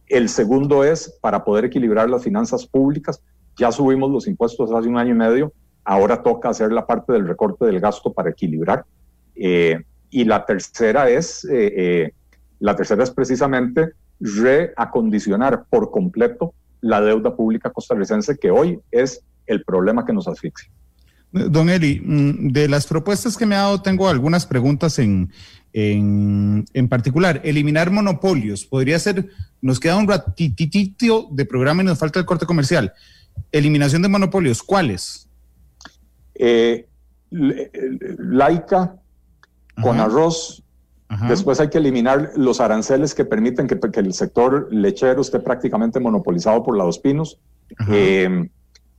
[0.07, 3.23] El segundo es para poder equilibrar las finanzas públicas.
[3.57, 5.53] Ya subimos los impuestos hace un año y medio,
[5.85, 8.85] ahora toca hacer la parte del recorte del gasto para equilibrar.
[9.43, 12.13] Eh, y la tercera es, eh,
[12.59, 19.65] la tercera es precisamente reacondicionar por completo la deuda pública costarricense, que hoy es el
[19.65, 20.71] problema que nos asfixia.
[21.33, 25.33] Don Eli, mm, de las propuestas que me ha dado, tengo algunas preguntas en,
[25.73, 27.41] en, en, particular.
[27.45, 28.67] Eliminar monopolios.
[28.67, 29.29] Podría ser,
[29.63, 32.93] nos queda un ratitito de programa y nos falta el corte comercial.
[33.53, 35.29] Eliminación de monopolios, ¿cuáles?
[36.35, 36.87] Eh,
[37.31, 38.97] laica,
[39.83, 40.63] con arroz.
[41.29, 45.99] Después hay que eliminar los aranceles que permiten que, que, el sector lechero esté prácticamente
[45.99, 47.41] monopolizado por la Dos Pinos.
[47.91, 48.49] Eh,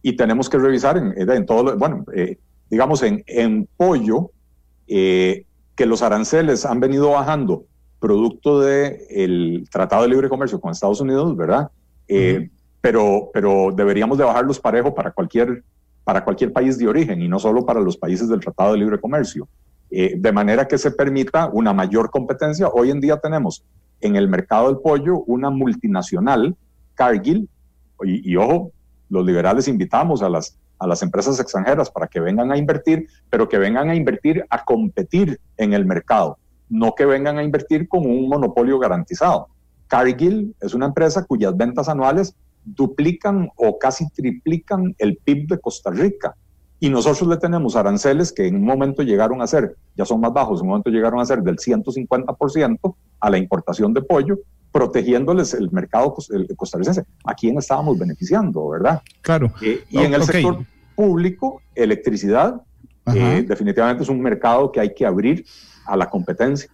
[0.01, 2.37] y tenemos que revisar en, en todo, bueno, eh,
[2.69, 4.31] digamos en, en pollo,
[4.87, 7.65] eh, que los aranceles han venido bajando
[7.99, 11.69] producto del Tratado de Libre Comercio con Estados Unidos, ¿verdad?
[12.07, 12.49] Eh,
[12.81, 15.63] pero, pero deberíamos de bajarlos parejo para cualquier,
[16.03, 18.99] para cualquier país de origen y no solo para los países del Tratado de Libre
[18.99, 19.47] Comercio.
[19.91, 22.69] De manera que se permita una mayor competencia.
[22.69, 23.65] Hoy en día tenemos
[23.99, 26.55] en el mercado del pollo una multinacional,
[26.95, 27.49] Cargill,
[28.03, 28.71] y, y ojo,
[29.09, 33.47] los liberales invitamos a las, a las empresas extranjeras para que vengan a invertir, pero
[33.47, 36.37] que vengan a invertir a competir en el mercado,
[36.69, 39.49] no que vengan a invertir con un monopolio garantizado.
[39.87, 42.33] Cargill es una empresa cuyas ventas anuales
[42.63, 46.35] duplican o casi triplican el PIB de Costa Rica.
[46.83, 50.33] Y nosotros le tenemos aranceles que en un momento llegaron a ser, ya son más
[50.33, 54.39] bajos, en un momento llegaron a ser del 150% a la importación de pollo
[54.71, 56.15] protegiéndoles el mercado
[56.55, 57.03] costarricense.
[57.23, 58.99] ¿A quién estábamos beneficiando, verdad?
[59.21, 59.53] Claro.
[59.61, 60.65] Eh, y en el sector
[60.95, 62.59] público, electricidad,
[63.13, 65.45] eh, definitivamente es un mercado que hay que abrir
[65.85, 66.67] a la competencia.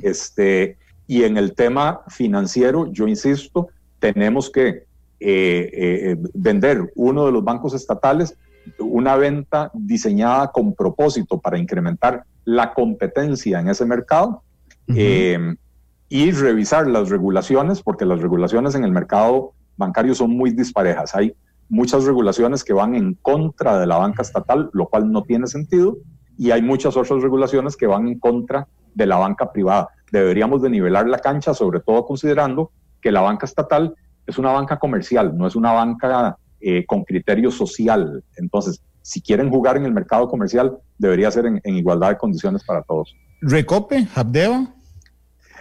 [0.00, 3.66] este, y en el tema financiero, yo insisto,
[3.98, 4.84] tenemos que
[5.18, 8.36] eh, vender uno de los bancos estatales,
[8.78, 14.42] una venta diseñada con propósito para incrementar la competencia en ese mercado
[14.86, 21.14] y revisar las regulaciones, porque las regulaciones en el mercado bancario son muy disparejas.
[21.14, 21.34] Hay
[21.68, 25.98] muchas regulaciones que van en contra de la banca estatal, lo cual no tiene sentido,
[26.38, 29.88] y hay muchas otras regulaciones que van en contra de la banca privada.
[30.10, 33.94] Deberíamos de nivelar la cancha, sobre todo considerando que la banca estatal
[34.26, 38.22] es una banca comercial, no es una banca eh, con criterio social.
[38.36, 42.62] Entonces, si quieren jugar en el mercado comercial, debería ser en, en igualdad de condiciones
[42.64, 43.14] para todos.
[43.40, 44.74] Recope, Habdeba.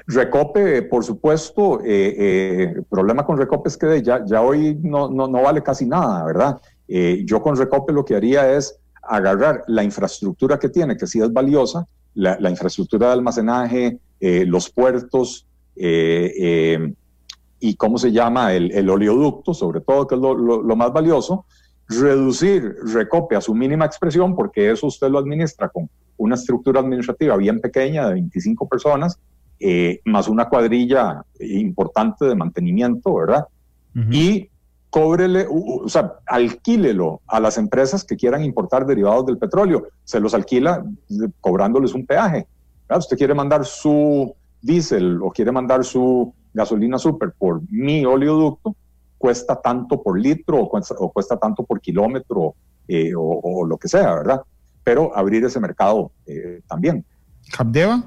[0.08, 5.10] Recope, por supuesto, eh, eh, el problema con Recope es que ya, ya hoy no,
[5.10, 6.62] no, no vale casi nada, ¿verdad?
[6.88, 11.20] Eh, yo con Recope lo que haría es agarrar la infraestructura que tiene, que sí
[11.20, 11.86] es valiosa,
[12.16, 15.46] la, la infraestructura de almacenaje, los puertos
[17.60, 20.94] y cómo se llama el, el, oleoducto, sobre todo, que es lo, lo, lo más
[20.94, 21.46] valioso,
[21.88, 27.38] reducir Recope a su mínima expresión, porque eso usted lo administra con una estructura administrativa
[27.38, 29.20] bien pequeña de 25 personas,
[29.60, 33.46] eh, más una cuadrilla importante de mantenimiento, ¿verdad?
[34.12, 34.52] Y
[34.92, 39.88] cóbrele, o sea, alquílelo a las empresas que quieran importar derivados del petróleo.
[40.04, 40.86] Se los alquila
[41.42, 42.46] cobrándoles un peaje.
[42.88, 43.00] ¿verdad?
[43.00, 48.76] Usted quiere mandar su diésel o quiere mandar su gasolina super por mi oleoducto,
[49.18, 52.56] cuesta tanto por litro o cuesta, tanto por kilómetro
[52.88, 54.42] eh, o, lo que sea, ¿verdad?
[54.84, 57.06] Pero abrir ese mercado eh, también.
[57.56, 58.04] ¿Capdeva?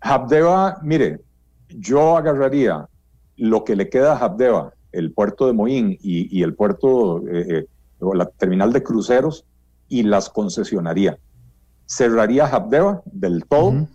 [0.00, 1.20] Habdeba, mire,
[1.68, 2.86] yo agarraría
[3.36, 7.66] lo que le queda a Habdeba, el puerto de Moín y, el puerto, eh, eh,
[8.00, 9.44] o la terminal de cruceros,
[9.88, 11.18] y las concesionaría.
[11.86, 13.86] Cerraría Habdeba del todo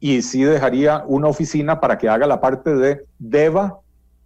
[0.00, 3.78] y sí dejaría una oficina para que haga la parte de DEVA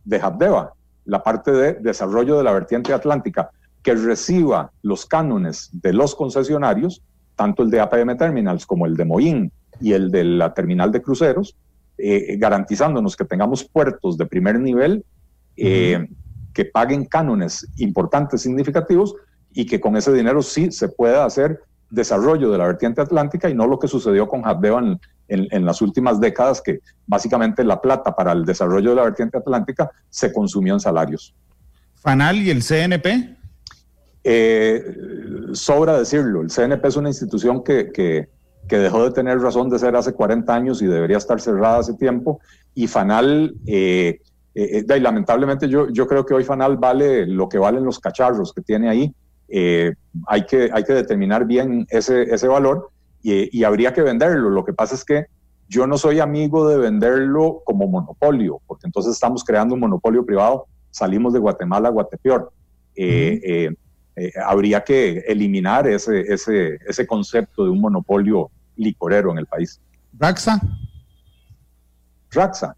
[0.05, 0.74] de Habdeba,
[1.05, 3.51] la parte de desarrollo de la vertiente atlántica,
[3.82, 7.03] que reciba los cánones de los concesionarios,
[7.36, 11.03] tanto el de APM Terminals como el de Moín y el de la terminal de
[11.03, 11.57] cruceros,
[11.99, 15.05] eh, garantizándonos que tengamos puertos de primer nivel
[15.57, 16.07] eh,
[16.53, 19.15] que paguen cánones importantes, significativos,
[19.55, 23.55] y que con ese dinero sí se pueda hacer desarrollo de la vertiente atlántica y
[23.55, 24.82] no lo que sucedió con Habdeba
[25.33, 29.39] en, en, las últimas décadas, que básicamente la plata para el desarrollo de la vertiente
[29.39, 31.35] atlántica se consumió en salarios.
[31.95, 33.37] ¿Fanal y el CNP?
[34.25, 34.85] Eh,
[35.53, 38.29] sobra decirlo, el CNP es una institución que, que
[38.69, 41.95] que dejó de tener razón de ser hace 40 años y debería estar cerrada hace
[41.95, 42.41] tiempo.
[42.75, 44.21] Y Fanal, eh,
[44.55, 48.53] eh, eh lamentablemente yo, yo creo que hoy Fanal vale lo que valen los cacharros
[48.53, 49.15] que tiene ahí.
[50.27, 52.91] hay, que, hay que determinar bien ese, ese valor
[53.23, 54.51] y, y habría que venderlo.
[54.51, 55.27] Lo que pasa es que
[55.69, 60.66] yo no soy amigo de venderlo como monopolio, porque entonces estamos creando un monopolio privado,
[60.90, 62.53] salimos de Guatemala a Guatepeor.
[62.94, 63.74] Eh,
[64.15, 69.81] eh, habría que eliminar ese, ese, ese concepto de un monopolio licorero en el país.
[70.19, 70.61] Raxa.
[72.31, 72.77] Raxa.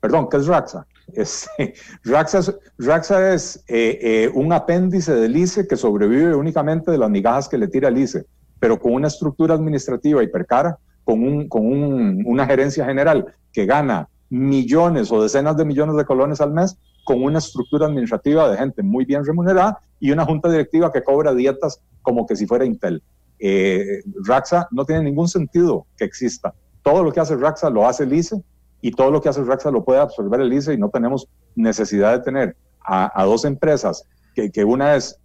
[0.00, 0.86] Perdón, ¿qué es Raxa?
[1.12, 1.48] Es,
[2.04, 7.10] Raxa es, Raxa es eh, eh, un apéndice del ICE que sobrevive únicamente de las
[7.10, 8.24] migajas que le tira el ICE,
[8.58, 14.08] pero con una estructura administrativa hipercara, con, un, con un, una gerencia general que gana
[14.30, 18.82] millones o decenas de millones de colones al mes, con una estructura administrativa de gente
[18.82, 23.02] muy bien remunerada y una junta directiva que cobra dietas como que si fuera Intel.
[23.38, 26.54] Eh, Raxa no tiene ningún sentido que exista.
[26.82, 28.42] Todo lo que hace Raxa lo hace el ICE
[28.80, 32.12] y todo lo que hace Raxa lo puede absorber el ICE y no tenemos necesidad
[32.12, 32.56] de tener
[32.86, 34.04] a, dos empresas
[34.34, 35.18] que, que, una es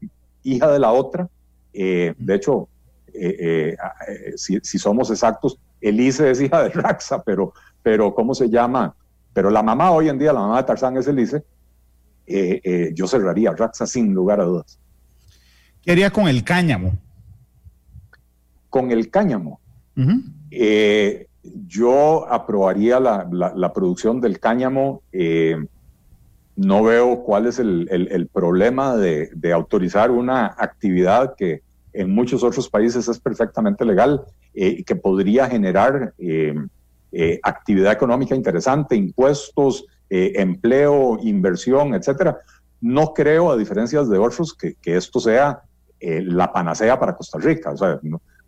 [0.44, 1.30] hija de la otra.
[1.74, 2.70] Eh, de hecho,
[3.14, 3.76] eh,
[4.36, 8.96] si, si, somos exactos, el ICE es hija de Raxa, pero, pero ¿cómo se llama?
[9.34, 11.44] Pero la mamá hoy en día, la mamá de Tarzán es el ICE.
[12.94, 14.80] yo cerraría Raxa sin lugar a dudas.
[15.82, 16.98] ¿Qué haría con el cáñamo?
[18.70, 19.60] con el cáñamo.
[20.52, 21.28] Eh,
[21.68, 25.02] yo aprobaría la, producción del cáñamo.
[25.12, 25.58] Eh,
[26.56, 31.62] no veo cuál es el, problema de, autorizar una actividad que
[31.94, 34.22] en muchos otros países es perfectamente legal
[34.54, 36.14] eh, que podría generar
[37.44, 42.38] actividad económica interesante, impuestos, empleo, inversión, etcétera.
[42.82, 45.64] No creo, a diferencia de otros, que, esto sea
[46.00, 47.72] la panacea para Costa Rica.
[47.72, 48.00] O sea,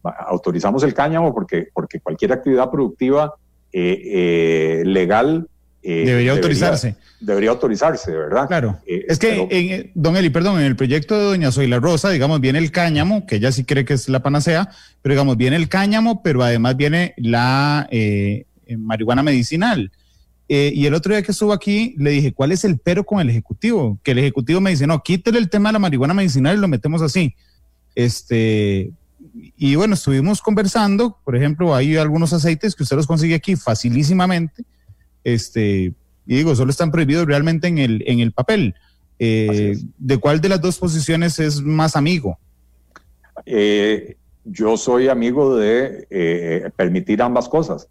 [0.04, 3.34] autorizamos el cáñamo porque, porque cualquier actividad productiva
[3.74, 5.48] eh, eh, legal
[5.84, 6.96] eh, debería autorizarse.
[7.20, 8.48] Debería autorizarse, ¿verdad?
[8.48, 8.80] Claro.
[8.86, 12.72] es que, don Eli, perdón, en el proyecto de doña Zoila Rosa, digamos, viene el
[12.72, 14.70] cáñamo, que ella sí cree que es la panacea,
[15.02, 17.88] pero digamos, viene el cáñamo, pero además viene la
[18.78, 19.92] marihuana medicinal.
[20.48, 23.30] y el otro día que estuvo aquí, le dije, ¿cuál es el pero con el
[23.30, 24.00] Ejecutivo?
[24.04, 26.68] Que el Ejecutivo me dice, no, quítele el tema de la marihuana medicinal y lo
[26.68, 27.36] metemos así.
[27.96, 28.92] Este,
[29.58, 34.64] y bueno, estuvimos conversando, por ejemplo, hay algunos aceites que usted los consigue aquí facilísimamente,
[35.24, 35.94] este,
[36.26, 38.76] y digo, solo están prohibidos realmente en el, en el papel.
[39.24, 42.40] Eh, ¿De cuál de las dos posiciones es más amigo?
[43.46, 44.16] Eh,
[44.46, 47.88] yo soy amigo de eh, permitir ambas cosas.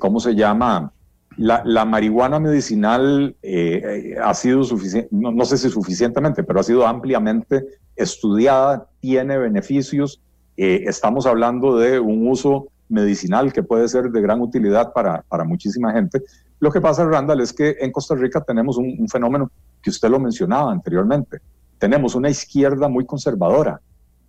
[0.00, 0.92] ¿Cómo se llama?
[1.36, 3.36] La, marihuana medicinal
[4.22, 7.64] ha sido suficiente, no, sé si suficientemente, pero ha sido ampliamente
[7.94, 10.20] estudiada, tiene beneficios.
[10.56, 15.92] Estamos hablando de un uso medicinal que puede ser de gran utilidad para, para muchísima
[15.92, 16.22] gente.
[16.60, 19.50] Lo que pasa, Randall, es que en Costa Rica tenemos un, fenómeno
[19.82, 21.38] que usted lo mencionaba anteriormente.
[21.78, 23.80] Tenemos una izquierda muy conservadora.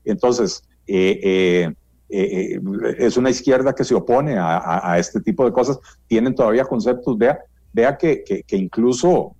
[0.03, 1.73] Entonces, eh,
[2.09, 2.59] eh,
[2.97, 5.79] es una izquierda que se opone a, este tipo de cosas.
[6.07, 7.39] Tienen todavía conceptos, vea,
[7.73, 9.35] vea que incluso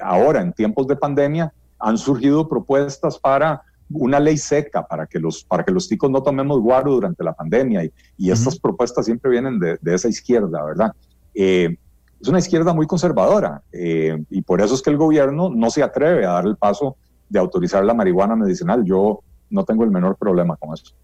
[0.00, 3.62] ahora, en tiempos de pandemia, han surgido propuestas para
[3.94, 7.32] una ley seca para que los, para que los ticos no tomemos guaro durante la
[7.32, 10.92] pandemia y, y estas propuestas siempre vienen de, de esa izquierda, ¿verdad?
[11.34, 11.76] Eh,
[12.20, 15.82] es una izquierda muy conservadora eh, y por eso es que el gobierno no se
[15.82, 16.96] atreve a dar el paso
[17.28, 18.84] de autorizar la marihuana medicinal.
[18.84, 19.20] Yo
[19.50, 20.94] no tengo el menor problema con eso.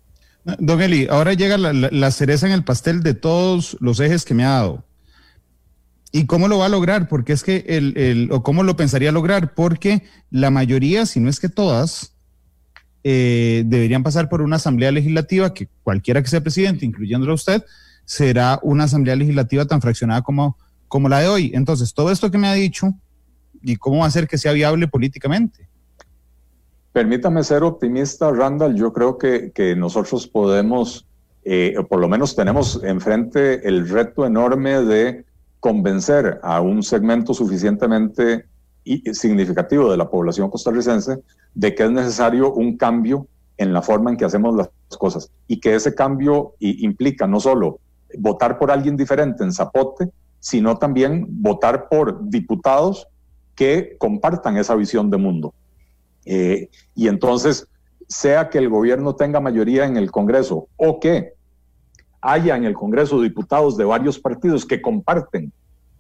[0.59, 4.35] Don Eli, ahora llega la, la cereza en el pastel de todos los ejes que
[4.35, 4.85] me ha dado.
[6.11, 7.09] ¿Y cómo lo va a lograr?
[7.09, 11.29] Porque es que el, el, o cómo lo pensaría lograr, porque la mayoría, si no
[11.29, 12.15] es que todas,
[13.11, 17.65] eh, deberían pasar por una asamblea legislativa que cualquiera que sea presidente, incluyéndolo usted,
[18.05, 20.59] será una asamblea legislativa tan fraccionada como,
[20.89, 21.51] como la de hoy.
[21.55, 22.93] Entonces, todo esto que me ha dicho,
[23.63, 25.71] ¿y cómo va a hacer que sea viable políticamente?
[26.93, 28.75] Permítame ser optimista, Randall.
[28.77, 31.07] Yo creo que, que nosotros podemos,
[31.45, 35.25] eh, o por lo menos tenemos enfrente el reto enorme de
[35.61, 38.45] convencer a un segmento suficientemente
[39.13, 41.19] significativo de la población costarricense
[41.55, 45.61] de que es necesario un cambio en la forma en que hacemos las cosas y
[45.61, 47.81] que ese cambio implica no solo
[48.19, 50.11] votar por alguien diferente en Zapote,
[50.41, 53.09] sino también votar por diputados
[53.55, 55.53] que compartan esa visión de mundo.
[56.25, 57.67] Eh, y entonces,
[58.07, 61.35] sea que el gobierno tenga mayoría en el Congreso o que
[62.21, 65.53] haya en el Congreso diputados de varios partidos que comparten,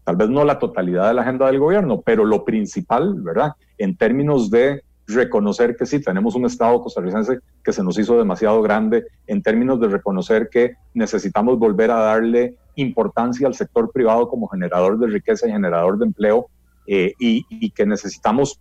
[0.08, 3.52] tal vez no la totalidad de la agenda del gobierno, pero lo principal, ¿verdad?
[3.76, 8.62] En términos de reconocer que sí, tenemos un Estado costarricense que se nos hizo demasiado
[8.62, 14.48] grande en términos de reconocer que necesitamos volver a darle importancia al sector privado como
[14.48, 16.46] generador de riqueza y generador de empleo
[16.86, 18.58] eh, y, que necesitamos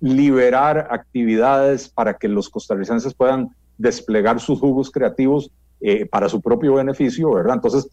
[0.00, 3.48] liberar actividades para que los costarricenses puedan
[3.78, 5.50] desplegar sus jugos creativos
[5.80, 7.54] eh, para su propio beneficio, ¿verdad?
[7.54, 7.88] Entonces,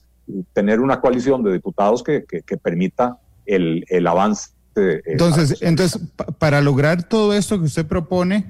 [0.53, 4.51] tener una coalición de diputados que, que, permita el, el avance.
[4.75, 6.01] Eh, entonces, entonces
[6.37, 8.49] para lograr todo esto que usted propone,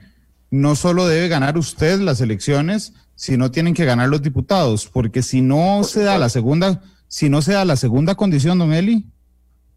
[0.50, 5.42] no solo debe ganar usted las elecciones, sino tienen que ganar los diputados, porque si
[5.42, 9.06] no se da la segunda, si no se da la segunda condición, don Eli,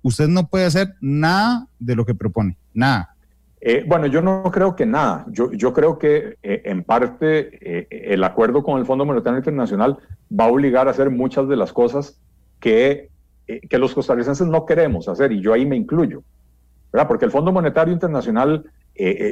[0.03, 3.17] usted no puede hacer nada de lo que propone, nada.
[3.61, 5.27] Eh, bueno, yo no creo que nada.
[5.29, 9.99] Yo, yo creo que eh, en parte eh, el acuerdo con el Fondo Monetario Internacional
[10.39, 12.19] va a obligar a hacer muchas de las cosas
[12.59, 13.11] que,
[13.47, 16.23] que los costarricenses no queremos hacer, y yo ahí me incluyo.
[16.93, 17.09] ¿verdad?
[17.09, 18.65] Porque el Fondo Monetario Internacional,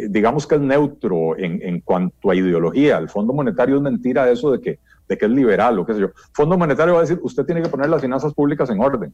[0.09, 2.99] digamos que es neutro en, en, cuanto a ideología.
[2.99, 4.79] El Fondo Monetario es mentira eso de que,
[5.09, 6.11] de que es liberal o qué sé yo.
[6.33, 9.13] Fondo Monetario va a decir, usted tiene que poner las finanzas públicas en orden.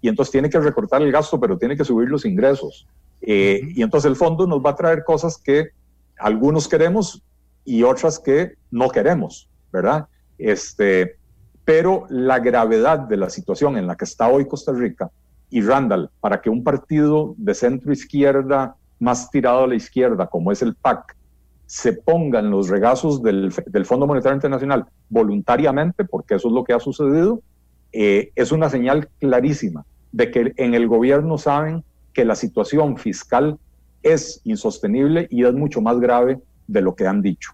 [0.00, 2.86] Y entonces tiene que recortar el gasto, pero tiene que subir los ingresos.
[3.26, 5.70] Eh, y entonces el fondo nos va a traer cosas que
[6.18, 7.22] algunos queremos
[7.64, 10.06] y otras que no queremos, ¿verdad?
[10.36, 11.16] Este,
[11.64, 15.10] pero la gravedad de la situación en la que está hoy Costa Rica
[15.48, 20.52] y Randall, para que un partido de centro izquierda más tirado a la izquierda, como
[20.52, 21.16] es el PAC,
[21.66, 26.62] se ponga en los regazos del, del Fondo Monetario Internacional voluntariamente, porque eso es lo
[26.62, 27.40] que ha sucedido,
[27.92, 31.84] eh, es una señal clarísima de que en el gobierno saben
[32.14, 33.58] que la situación fiscal
[34.02, 37.52] es insostenible y es mucho más grave de lo que han dicho.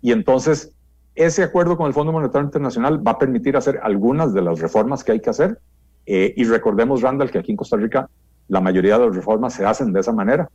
[0.00, 0.72] Y entonces,
[1.14, 5.04] ese acuerdo con el Fondo Monetario Internacional va a permitir hacer algunas de las reformas
[5.04, 5.58] que hay que hacer.
[6.06, 8.08] Eh, y recordemos, Randall, que aquí en Costa Rica
[8.48, 10.48] la mayoría de las reformas se hacen de esa manera.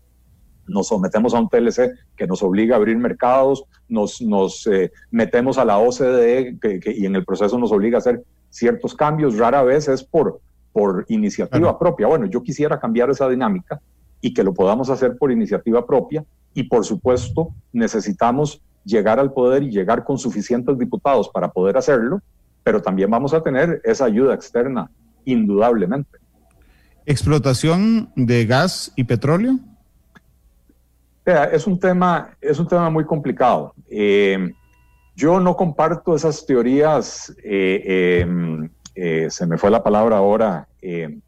[0.67, 5.57] Nos sometemos a un TLC que nos obliga a abrir mercados, nos, nos eh, metemos
[5.57, 6.57] a la OCDE
[6.87, 9.37] y en el proceso nos obliga a hacer ciertos cambios.
[9.37, 10.41] Rara vez es por,
[10.75, 12.05] por iniciativa propia.
[12.05, 13.79] Bueno, yo quisiera cambiar esa dinámica
[14.19, 19.63] y que lo podamos hacer por iniciativa propia y por supuesto necesitamos llegar al poder
[19.63, 22.21] y llegar con suficientes diputados para poder hacerlo,
[22.61, 24.91] pero también vamos a tener esa ayuda externa,
[25.23, 26.17] indudablemente.
[27.05, 29.57] ¿Explotación de gas y petróleo?
[31.53, 33.73] Es un tema, es un tema muy complicado.
[33.89, 34.51] Eh,
[35.15, 40.67] yo no comparto esas teorías eh, em, eh, se me fue la palabra ahora.
[40.81, 41.19] Eh,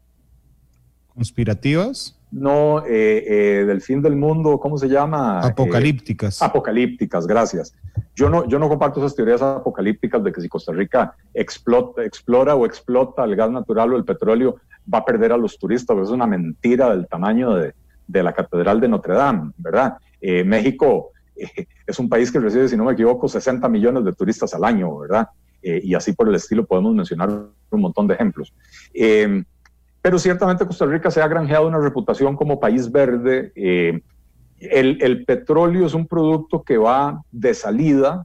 [1.14, 2.18] ¿Conspirativas?
[2.30, 5.40] No, eh, del fin del mundo, ¿cómo se llama?
[5.40, 6.42] Apocalípticas.
[6.42, 7.74] apocalípticas, gracias.
[8.14, 12.54] Yo no, yo no comparto esas teorías apocalípticas de que si Costa Rica explota, explora
[12.54, 14.56] o explota el gas natural o el petróleo,
[14.92, 15.96] va a perder a los turistas.
[15.98, 17.74] Es una mentira del tamaño de,
[18.06, 19.96] de la Catedral de Notre Dame, ¿verdad?
[20.20, 21.12] México
[21.86, 24.98] es un país que recibe, si no me equivoco, 60 millones de turistas al año,
[24.98, 25.28] ¿verdad?
[25.62, 28.54] Eh, y así por el estilo podemos mencionar un montón de ejemplos.
[28.94, 29.42] Eh,
[30.00, 33.52] pero ciertamente Costa Rica se ha granjeado una reputación como país verde.
[33.54, 34.00] Eh,
[34.60, 38.24] el, petróleo es un producto que va de salida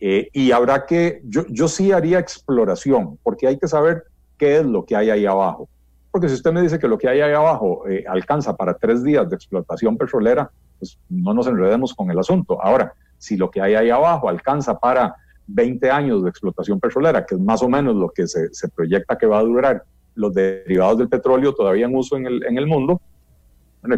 [0.00, 4.04] y habrá que, yo, yo sí haría exploración, porque hay que saber
[4.38, 5.68] qué es lo que hay ahí abajo.
[6.10, 9.28] Porque si usted me dice que lo que hay ahí abajo alcanza para tres días
[9.28, 12.60] de explotación petrolera, pues no nos enredemos con el asunto.
[12.62, 15.14] Ahora, si lo que hay ahí abajo alcanza para
[15.52, 19.26] 20 años de explotación petrolera, que es más o menos lo que se, proyecta que
[19.26, 23.00] va a durar los derivados del petróleo todavía en uso en el, mundo,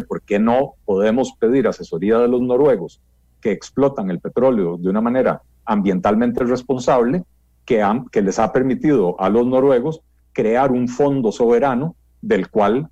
[0.07, 3.01] ¿por qué no podemos pedir asesoría de los noruegos
[3.41, 7.23] que explotan el petróleo de una manera ambientalmente responsable
[7.65, 10.01] que les ha permitido a los noruegos
[10.33, 12.89] crear un fondo soberano del cual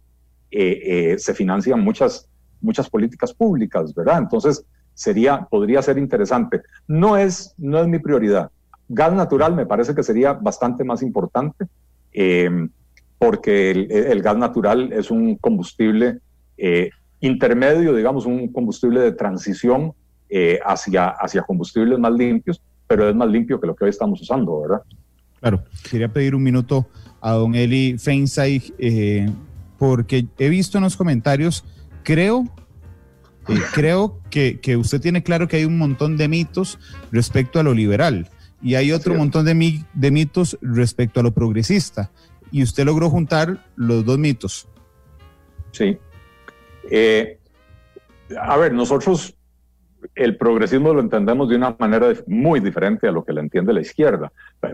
[0.52, 2.30] eh, eh, se financian muchas,
[2.60, 4.20] muchas políticas públicas, ¿verdad?
[4.20, 6.62] Entonces, sería, podría ser interesante.
[6.88, 8.52] No es, no es mi prioridad.
[8.88, 11.66] Gas natural me parece que sería bastante más importante
[12.12, 12.70] em,
[13.18, 16.20] porque el, gas natural es un combustible
[16.58, 16.90] eh,
[17.20, 19.94] intermedio, digamos, un combustible de transición
[20.30, 24.22] eh, hacia, hacia combustibles más limpios, pero es más limpio que lo que hoy estamos
[24.22, 24.82] usando, ¿verdad?
[25.40, 26.88] Claro, quería pedir un minuto
[27.20, 29.30] a don Eli Feinstein, eh,
[29.78, 31.64] porque he visto en los comentarios,
[32.04, 32.46] creo
[33.48, 36.80] eh, creo que, usted tiene claro que hay un montón de mitos
[37.12, 38.30] respecto a lo liberal
[38.62, 42.12] y hay otro montón de, de mitos respecto a lo progresista.
[42.52, 44.68] Y usted logró juntar los dos mitos.
[45.72, 45.98] Sí.
[46.90, 47.40] Eh,
[48.40, 49.36] a ver, nosotros
[50.16, 53.82] el progresismo lo entendemos de una manera muy diferente a lo que le entiende la
[53.82, 54.32] izquierda.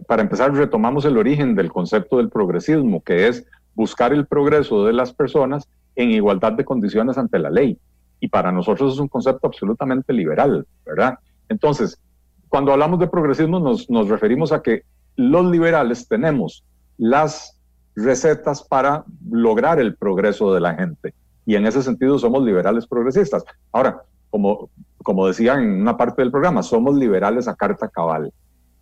[0.07, 3.45] Para empezar, retomamos el origen del concepto del progresismo, que es
[3.75, 7.77] buscar el progreso de las personas en igualdad de condiciones ante la ley.
[8.19, 11.19] Y para nosotros es un concepto absolutamente liberal, ¿verdad?
[11.49, 11.99] Entonces,
[12.49, 14.83] cuando hablamos de progresismo nos, nos referimos a que
[15.15, 16.63] los liberales tenemos
[16.97, 17.59] las
[17.95, 21.13] recetas para lograr el progreso de la gente.
[21.45, 23.43] Y en ese sentido somos liberales progresistas.
[23.71, 24.69] Ahora, como,
[25.03, 28.31] como decía en una parte del programa, somos liberales a carta cabal.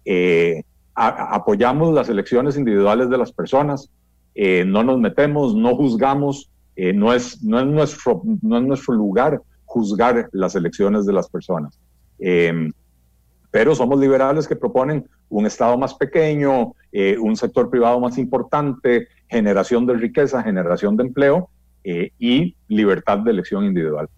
[0.03, 0.63] Eh,
[0.95, 3.89] apoyamos las elecciones individuales de las personas,
[4.33, 8.93] eh, no nos metemos, no juzgamos, eh, no, es, no, es nuestro, no es nuestro
[8.93, 11.79] lugar juzgar las elecciones de las personas.
[12.19, 12.71] Em,
[13.51, 19.07] pero somos liberales que proponen un Estado más pequeño, eh, un sector privado más importante,
[19.29, 21.49] generación de riqueza, generación de empleo
[22.17, 24.09] y libertad de elección individual.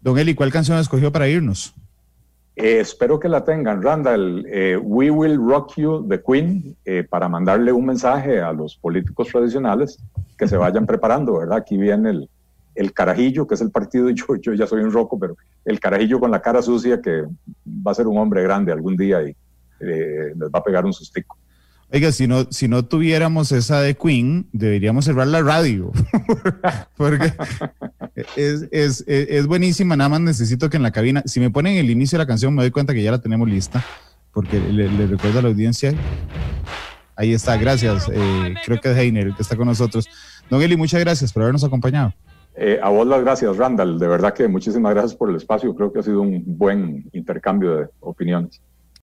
[0.00, 1.74] Don Eli, ¿cuál canción escogió para irnos?
[2.62, 4.44] Eh, espero que la tengan, Randall.
[4.46, 9.28] Eh, We Will Rock You, The Queen, eh, para mandarle un mensaje a los políticos
[9.28, 9.98] tradicionales
[10.36, 11.56] que se vayan preparando, ¿verdad?
[11.56, 12.30] Aquí viene el,
[12.74, 16.20] el carajillo, que es el partido, yo, yo ya soy un roco, pero el carajillo
[16.20, 17.22] con la cara sucia que
[17.66, 19.34] va a ser un hombre grande algún día y
[19.80, 21.38] les va a pegar un sustico.
[21.92, 25.90] Oiga, si no, si no tuviéramos esa de Queen, deberíamos cerrar la radio.
[26.96, 27.32] Porque
[28.36, 31.90] es, es, es, buenísima, nada más necesito que en la cabina, si me ponen el
[31.90, 33.84] inicio de la canción, me doy cuenta que ya la tenemos lista,
[34.32, 35.92] porque le, recuerdo a la audiencia.
[37.16, 38.08] Ahí está, gracias.
[38.12, 40.08] Eh, creo que es Heiner que está con nosotros.
[40.48, 42.14] Don Eli, muchas gracias por habernos acompañado.
[42.54, 43.98] Eh, a vos las gracias, Randall.
[43.98, 45.74] De verdad que muchísimas gracias por el espacio.
[45.74, 48.62] Creo que ha sido un buen intercambio de opiniones.